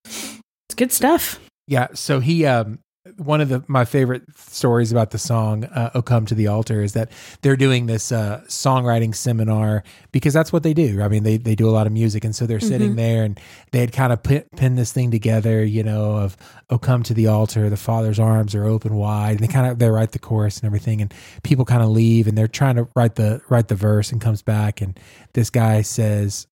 [0.05, 1.39] It's good stuff.
[1.67, 1.87] Yeah.
[1.93, 2.79] So he, um,
[3.19, 6.81] one of the my favorite stories about the song uh, "Oh Come to the Altar"
[6.81, 7.11] is that
[7.41, 11.01] they're doing this uh, songwriting seminar because that's what they do.
[11.01, 12.95] I mean, they they do a lot of music, and so they're sitting Mhm.
[12.97, 13.39] there and
[13.71, 16.37] they had kind of put, pinned this thing together, you know, of
[16.69, 19.79] "Oh Come to the Altar," the Father's arms are open wide, and they kind of
[19.79, 21.13] they write the chorus and everything, and
[21.43, 24.41] people kind of leave, and they're trying to write the write the verse, and comes
[24.41, 24.99] back, and
[25.33, 26.47] this guy says,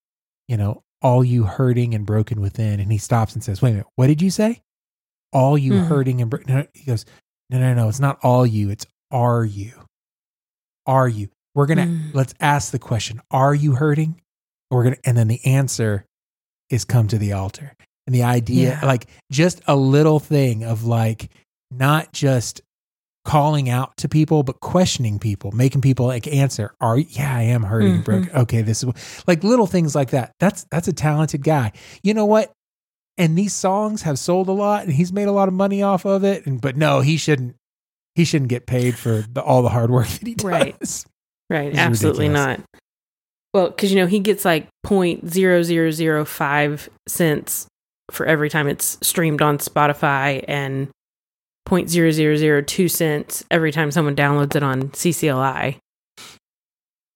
[0.47, 3.73] you know, all you hurting and broken within, and he stops and says, "Wait a
[3.73, 4.61] minute, what did you say?"
[5.33, 5.87] All you Mhm.
[5.87, 7.05] hurting and no, he goes
[7.49, 9.71] no no no it's not all you it's are you?
[10.85, 11.29] Are you?
[11.55, 12.13] We're gonna Mm.
[12.13, 14.21] let's ask the question are you hurting?
[14.71, 16.05] We're gonna and then the answer
[16.69, 17.73] is come to the altar.
[18.05, 18.85] And the idea Yeah.
[18.85, 21.29] like just a little thing of like
[21.71, 22.61] not just
[23.25, 27.61] calling out to people but questioning people making people like answer are yeah i am
[27.63, 28.89] hurting and broken okay this is
[29.27, 30.31] like little things like that.
[30.39, 31.73] That's that's a talented guy.
[32.03, 32.53] You know what
[33.17, 36.05] and these songs have sold a lot and he's made a lot of money off
[36.05, 37.55] of it and but no he shouldn't
[38.15, 40.75] he shouldn't get paid for the, all the hard work that he does Right.
[41.49, 41.71] Right.
[41.73, 42.57] Is Absolutely ridiculous.
[42.59, 42.81] not.
[43.53, 47.67] Well, because you know he gets like point zero zero zero five cents
[48.11, 50.89] for every time it's streamed on Spotify, and
[51.65, 55.77] point zero zero zero two cents every time someone downloads it on CCLI.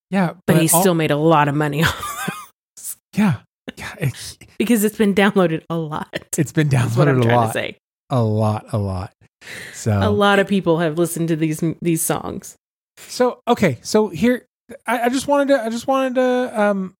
[0.10, 3.38] yeah But, he all- still made a lot of money off yeah,
[3.78, 3.96] yeah
[4.66, 6.08] because it's been downloaded a lot.
[6.38, 7.78] it's been That's what I'm downloaded a trying lot to say.
[8.10, 9.14] a lot a lot
[9.74, 12.56] so A lot of people have listened to these these songs.
[13.08, 14.46] So okay, so here
[14.86, 16.94] I, I just wanted to I just wanted to um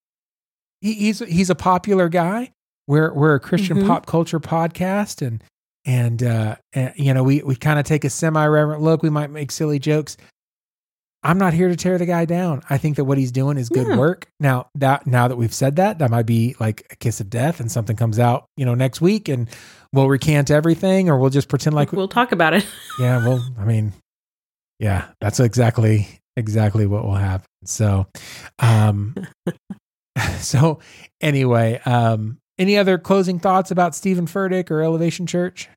[0.80, 2.50] he, he's he's a popular guy.
[2.88, 3.86] We're we're a Christian Mhm.
[3.86, 5.42] pop culture podcast and
[5.84, 9.02] and uh and, you know we we kind of take a semi reverent look.
[9.04, 10.16] We might make silly jokes.
[11.24, 12.62] I'm not here to tear the guy down.
[12.68, 13.96] I think that what he's doing is good Yeah.
[13.96, 14.26] work.
[14.40, 17.60] Now that now that we've said that, that might be like a kiss of death
[17.60, 19.48] and something comes out, you know, next week and
[19.92, 22.66] we'll recant everything or we'll just pretend like we'll talk about it.
[22.98, 23.92] yeah, well, I mean,
[24.80, 27.46] yeah, that's exactly exactly what will happen.
[27.64, 28.06] So,
[28.58, 29.14] um,
[30.38, 30.80] so
[31.20, 35.68] anyway, um, any other closing thoughts about Stephen Furtick or Elevation Church?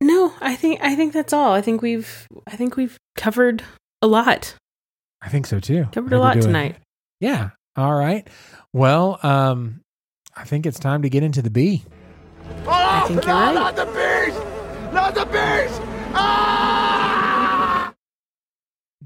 [0.00, 1.52] No, I think I think that's all.
[1.52, 3.62] I think we've I think we've covered
[4.00, 4.54] a lot.
[5.22, 5.86] I think so too.
[5.92, 6.76] Covered a lot doing- tonight.
[7.20, 7.50] Yeah.
[7.76, 8.26] All right.
[8.72, 9.80] Well, um,
[10.36, 11.84] I think it's time to get into the B.
[12.66, 13.54] Oh, think you're no, right.
[13.54, 14.34] Not the bees!
[14.94, 15.80] Not the bees!
[16.14, 17.92] Ah!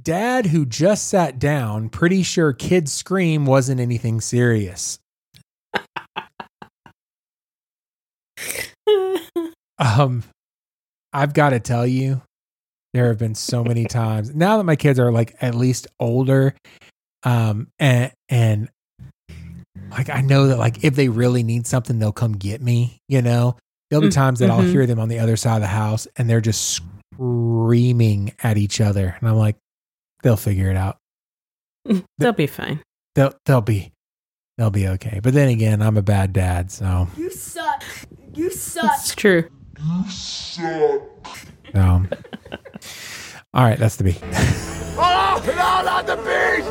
[0.00, 4.98] Dad, who just sat down, pretty sure kids' scream wasn't anything serious.
[9.76, 10.22] Um,
[11.14, 12.20] I've got to tell you,
[12.92, 16.54] there have been so many times now that my kids are like at least older,
[17.22, 18.68] um, and and
[19.90, 22.98] like I know that like if they really need something, they'll come get me.
[23.08, 23.56] You know,
[23.90, 24.70] there'll be Mm, times that I'll mhm.
[24.70, 26.80] hear them on the other side of the house, and they're just
[27.14, 29.56] screaming at each other, and I'm like,
[30.22, 30.98] they'll figure it out.
[32.18, 32.80] They'll be fine.
[33.14, 33.92] They'll they'll be
[34.56, 35.20] they'll be okay.
[35.22, 37.84] But then again, I'm a bad dad, so You suck.
[38.34, 38.90] You suck.
[38.94, 39.48] It's true.
[41.74, 42.08] Um.
[43.54, 44.16] All right, that's the B.
[44.96, 46.64] Oh, no, not the bees!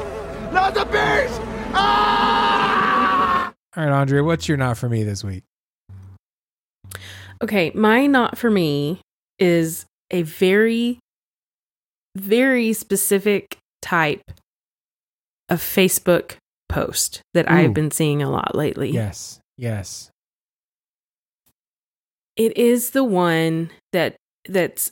[0.53, 1.39] Not the bees!
[1.73, 3.53] Ah!
[3.75, 5.43] All right, Andre, what's your not for me this week?
[7.41, 8.99] Okay, my not for me
[9.39, 10.99] is a very,
[12.15, 14.23] very specific type
[15.49, 16.35] of Facebook
[16.69, 17.53] post that Ooh.
[17.53, 18.91] I've been seeing a lot lately.
[18.91, 20.09] Yes, yes.
[22.35, 24.15] It is the one that
[24.47, 24.91] that's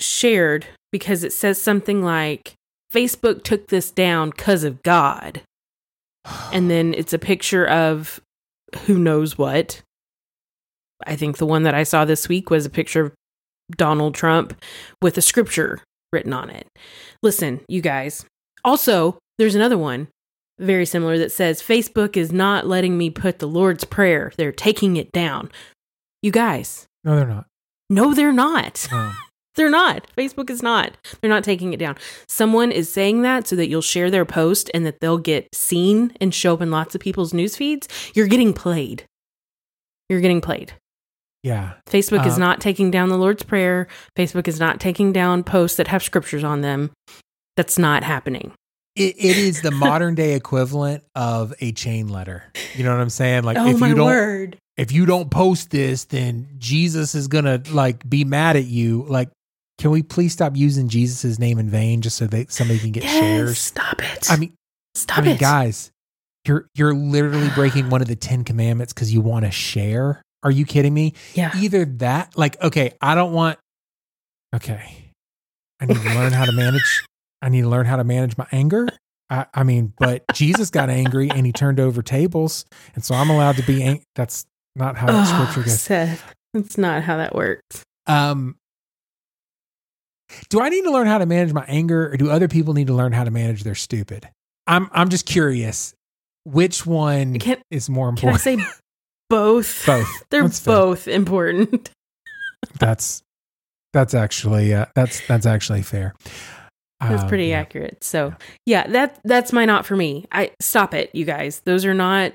[0.00, 2.54] shared because it says something like
[2.92, 5.42] Facebook took this down cuz of God.
[6.52, 8.20] And then it's a picture of
[8.86, 9.82] who knows what.
[11.06, 13.12] I think the one that I saw this week was a picture of
[13.76, 14.54] Donald Trump
[15.00, 15.80] with a scripture
[16.12, 16.66] written on it.
[17.22, 18.24] Listen, you guys.
[18.64, 20.08] Also, there's another one
[20.58, 24.32] very similar that says Facebook is not letting me put the Lord's Prayer.
[24.36, 25.50] They're taking it down.
[26.22, 27.46] You guys, No, they're not.
[27.90, 28.86] no, they're not.
[28.90, 29.12] No.
[29.56, 30.06] They're not.
[30.16, 30.96] Facebook is not.
[31.20, 31.96] They're not taking it down.
[32.28, 36.12] Someone is saying that so that you'll share their post and that they'll get seen
[36.20, 37.88] and show up in lots of people's news feeds.
[38.14, 39.04] You're getting played.
[40.08, 40.74] You're getting played.
[41.42, 41.72] Yeah.
[41.90, 43.88] Facebook is Uh, not taking down the Lord's Prayer.
[44.16, 46.92] Facebook is not taking down posts that have scriptures on them.
[47.56, 48.52] That's not happening.
[48.94, 52.44] It, it is the modern day equivalent of a chain letter.
[52.76, 53.42] You know what I'm saying?
[53.42, 54.56] Like oh if my you don't word.
[54.78, 59.04] If you don't post this, then Jesus is gonna like be mad at you.
[59.08, 59.28] Like,
[59.76, 63.02] can we please stop using Jesus' name in vain just so that somebody can get
[63.02, 63.58] Yes, shares?
[63.58, 64.30] Stop it.
[64.30, 64.54] I mean,
[64.94, 65.40] stop I mean, it.
[65.40, 65.90] guys,
[66.46, 70.22] you're you're literally breaking one of the Ten Commandments because you want to share.
[70.44, 71.14] Are you kidding me?
[71.34, 71.50] Yeah.
[71.56, 73.58] Either that, like, okay, I don't want.
[74.54, 75.12] Okay,
[75.80, 77.04] I need to learn how to manage.
[77.42, 78.88] I need to learn how to manage my anger.
[79.30, 82.64] I, I mean, but Jesus got angry and he turned over tables,
[82.94, 83.82] and so I'm allowed to be.
[83.82, 84.46] Ang- that's
[84.78, 85.80] not how that Oh, scripture goes.
[85.80, 87.82] Seth, that's not how that works.
[88.06, 88.56] Um,
[90.50, 92.86] do I need to learn how to manage my anger, or do other people need
[92.88, 94.28] to learn how to manage their stupid?
[94.66, 95.94] I'm I'm just curious.
[96.44, 98.42] Which one Can, is more important?
[98.42, 98.70] can I say
[99.30, 99.84] both?
[99.86, 100.08] Both.
[100.30, 100.74] They're That's fair.
[100.74, 101.90] both important.
[102.78, 103.22] That's
[103.94, 106.14] that's actually uh, that's that's actually fair.
[107.00, 107.60] That's Um, pretty yeah.
[107.60, 108.02] accurate.
[108.04, 108.34] So
[108.66, 110.26] yeah, that that's my not for me.
[110.32, 111.60] I stop it, you guys.
[111.64, 112.32] Those are not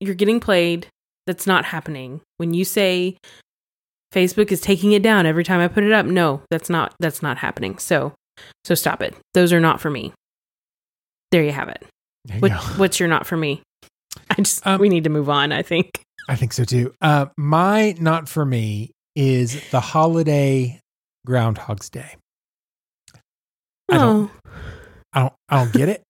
[0.00, 0.88] you're getting played.
[1.28, 2.22] That's not happening.
[2.38, 3.18] When you say
[4.14, 7.22] Facebook is taking it down every time I put it up, no, that's not that's
[7.22, 7.76] not happening.
[7.76, 8.14] So
[8.64, 9.14] so stop it.
[9.34, 10.14] Those are not for me.
[11.30, 11.84] There you have it.
[12.24, 13.60] You What, what's your not for me?
[14.30, 16.00] I just Um, we need to move on, I think.
[16.30, 16.94] I think so too.
[17.02, 20.80] Uh, my not for me is the holiday
[21.26, 22.16] Groundhog's Day.
[23.90, 24.50] I don't- oh.
[25.12, 26.02] I don't I don't get it.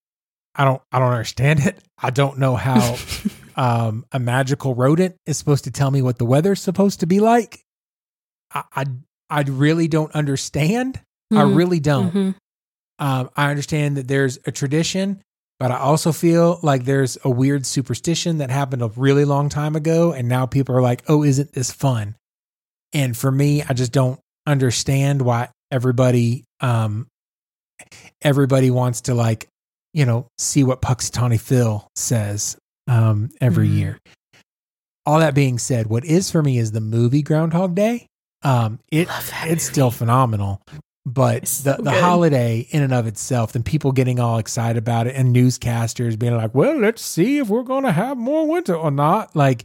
[0.54, 1.76] I don't I don't understand it.
[2.00, 2.96] I don't know how
[3.58, 7.20] um, a magical rodent is supposed to tell me what the weather's supposed to be
[7.20, 7.60] like.
[8.54, 8.84] I I,
[9.28, 11.00] I really don't understand.
[11.32, 12.14] I Mhm, really don't.
[12.14, 12.34] mhm.
[13.00, 15.20] Um, I understand that there's a tradition,
[15.60, 19.76] but I also feel like there's a weird superstition that happened a really long time
[19.76, 22.14] ago, and now people are like, "Oh, isn't this fun?"
[22.94, 27.06] And for me, I just don't understand why everybody um,
[28.22, 29.48] everybody wants to like
[29.92, 32.56] you know see what Punxsutawney Phil says
[32.88, 33.74] um, every Mhm.
[33.76, 33.98] year.
[35.06, 38.06] All that being said, what is for me is the movie Groundhog Day.
[38.42, 39.08] Um, it
[39.44, 40.60] it's still phenomenal,
[41.06, 42.02] but It's the so the good.
[42.02, 46.36] holiday in and of itself, and people getting all excited about it, and newscasters being
[46.36, 49.64] like, "Well, let's see if we're going to have more winter or not." Like,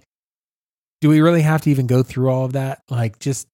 [1.02, 2.80] do we really have to even go through all of that?
[2.90, 3.48] Like, just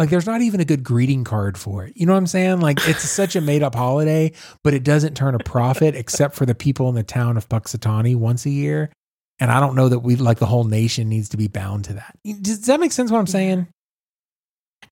[0.00, 1.92] like there's not even a good greeting card for it.
[1.94, 2.60] You know what I'm saying?
[2.60, 4.32] Like, it's such a made up holiday,
[4.64, 8.16] but it doesn't turn a profit except for the people in the town of Punxsutawney
[8.16, 8.90] once a year.
[9.38, 11.92] And I don't know that we like the whole nation needs to be bound to
[11.94, 12.16] that.
[12.40, 13.68] Does that make sense what I'm saying?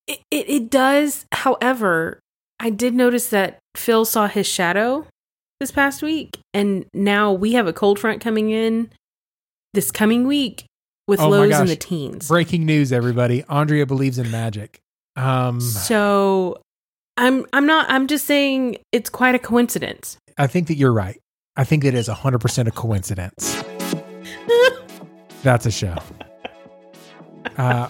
[0.06, 1.24] It, it, it does.
[1.32, 2.20] However,
[2.60, 5.06] I did notice that Phil saw his shadow
[5.58, 8.90] this past week, and now we have a cold front coming in
[9.72, 10.66] this coming week
[11.06, 12.28] with Oh lows in the teens.
[12.28, 13.42] Breaking news, everybody.
[13.48, 14.80] Andrea believes in magic.
[15.18, 16.62] Um, So
[17.16, 20.16] I'm I'm not I'm just saying it's quite a coincidence.
[20.38, 21.20] I think that you're right.
[21.56, 23.60] I think that is 100% a coincidence.
[25.42, 25.96] That's a show.
[27.56, 27.88] Uh,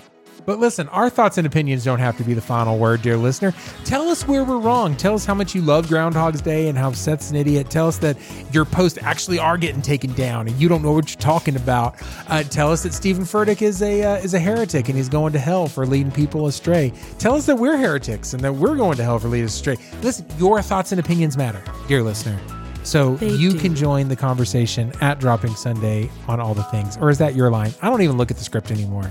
[0.49, 3.53] but listen, our thoughts and opinions don't have to be the final word, dear listener.
[3.84, 4.96] Tell us where we're wrong.
[4.96, 7.68] Tell us how much you love Groundhog's Day and how Seth's an idiot.
[7.68, 8.16] Tell us that
[8.51, 11.96] your posts actually are getting taken down and you don't know what you're talking about.
[12.28, 15.34] Uh, tell us that Stephen Furtick is a uh, is a heretic and he's going
[15.34, 16.94] to hell for leading people astray.
[17.18, 19.76] Tell us that we're heretics and that we're going to hell for leading us astray.
[20.01, 22.40] Listen, your thoughts and opinions matter, dear listener.
[22.84, 23.59] So They you do.
[23.59, 26.96] can join the conversation at Dropping Sunday on all the things.
[26.96, 27.74] Or is that your line?
[27.82, 29.11] I don't even look at the script anymore.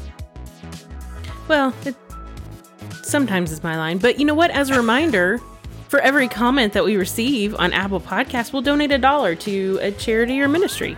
[1.48, 1.96] Well, it
[3.04, 4.52] sometimes is my line, but you know what?
[4.52, 5.40] As a reminder,
[5.88, 9.92] for every comment that we receive on Apple Podcasts, we'll donate a dollar to a
[9.92, 10.98] charity or ministry.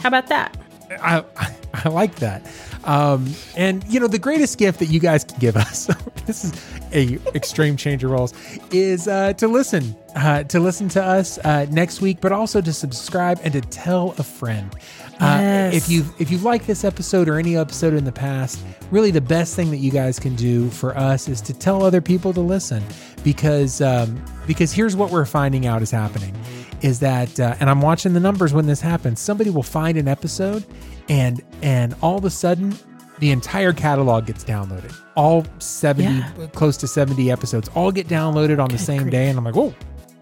[0.00, 0.56] How about that?
[1.00, 2.46] I, I, I like that.
[2.84, 5.86] Um, and you know, the greatest gift that you guys can give us,
[6.26, 6.52] this is
[6.92, 8.34] a extreme change of roles,
[8.70, 12.72] is uh, to listen, uh, to listen to us uh, next week, but also to
[12.72, 14.74] subscribe and to tell a friend.
[15.20, 18.58] Uh, if you if you've liked this episode or any episode in the past,
[18.90, 22.00] really the best thing that you guys can do for us is to tell other
[22.00, 22.82] people to listen,
[23.22, 26.34] because um, because here's what we're finding out is happening,
[26.80, 29.20] is that uh, and I'm watching the numbers when this happens.
[29.20, 30.64] Somebody will find an episode,
[31.08, 32.74] and and all of a sudden
[33.18, 34.92] the entire catalog gets downloaded.
[35.14, 36.32] All 70, Yeah.
[36.54, 39.72] close to 70 episodes, all get downloaded on the same day, and I'm like, whoa.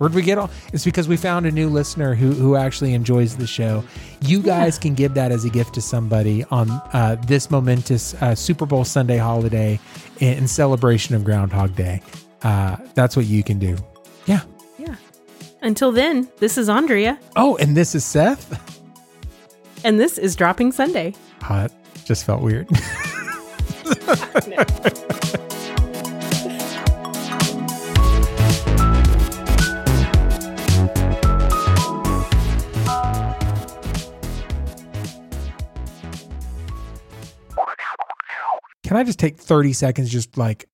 [0.01, 0.49] Where'd we get all?
[0.73, 3.85] It's because we found a new listener who who actually enjoys the show.
[4.23, 8.35] You guys can give that as a gift to somebody on uh, this momentous uh,
[8.35, 9.79] Super Bowl Sunday holiday
[10.21, 12.01] in, in celebration of Groundhog Day.
[12.43, 13.77] Uh, that's what you can do.
[14.25, 14.41] Yeah.
[14.79, 14.97] Yeah.
[15.61, 18.49] Until then, this is Andrea, Oh, and this is Seth.
[19.85, 21.15] and this is Dropping Sunday.
[21.43, 21.71] Hot.
[22.07, 22.71] Just felt weird.
[38.91, 40.65] Can I just take 30 seconds, just like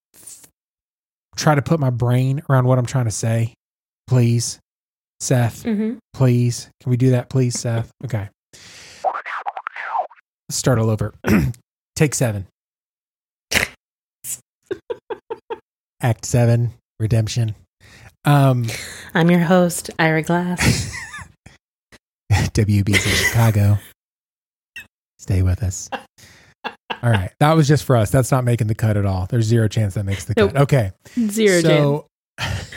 [1.37, 3.53] try to put my brain around what I'm trying to say?
[4.07, 4.59] Please,
[5.21, 5.99] Seth, Mm-hmm.
[6.15, 6.71] please.
[6.81, 7.91] Can we do that, please, Seth?
[8.07, 8.31] Okay.
[9.05, 11.13] Let's start all over.
[11.97, 12.47] Take seven.
[16.01, 17.55] Act seven, redemption.
[18.25, 18.65] Um,
[19.13, 20.91] I'm your host, Ira Glass.
[22.33, 23.77] WBEZ Chicago.
[25.19, 25.91] Stay with us
[27.03, 27.31] all right.
[27.41, 28.11] That was just for us.
[28.11, 29.27] That's not making the cut at all.
[29.27, 30.57] There's zero chance that makes the cut.
[30.57, 30.93] Okay.
[31.17, 32.75] Zero so, chance.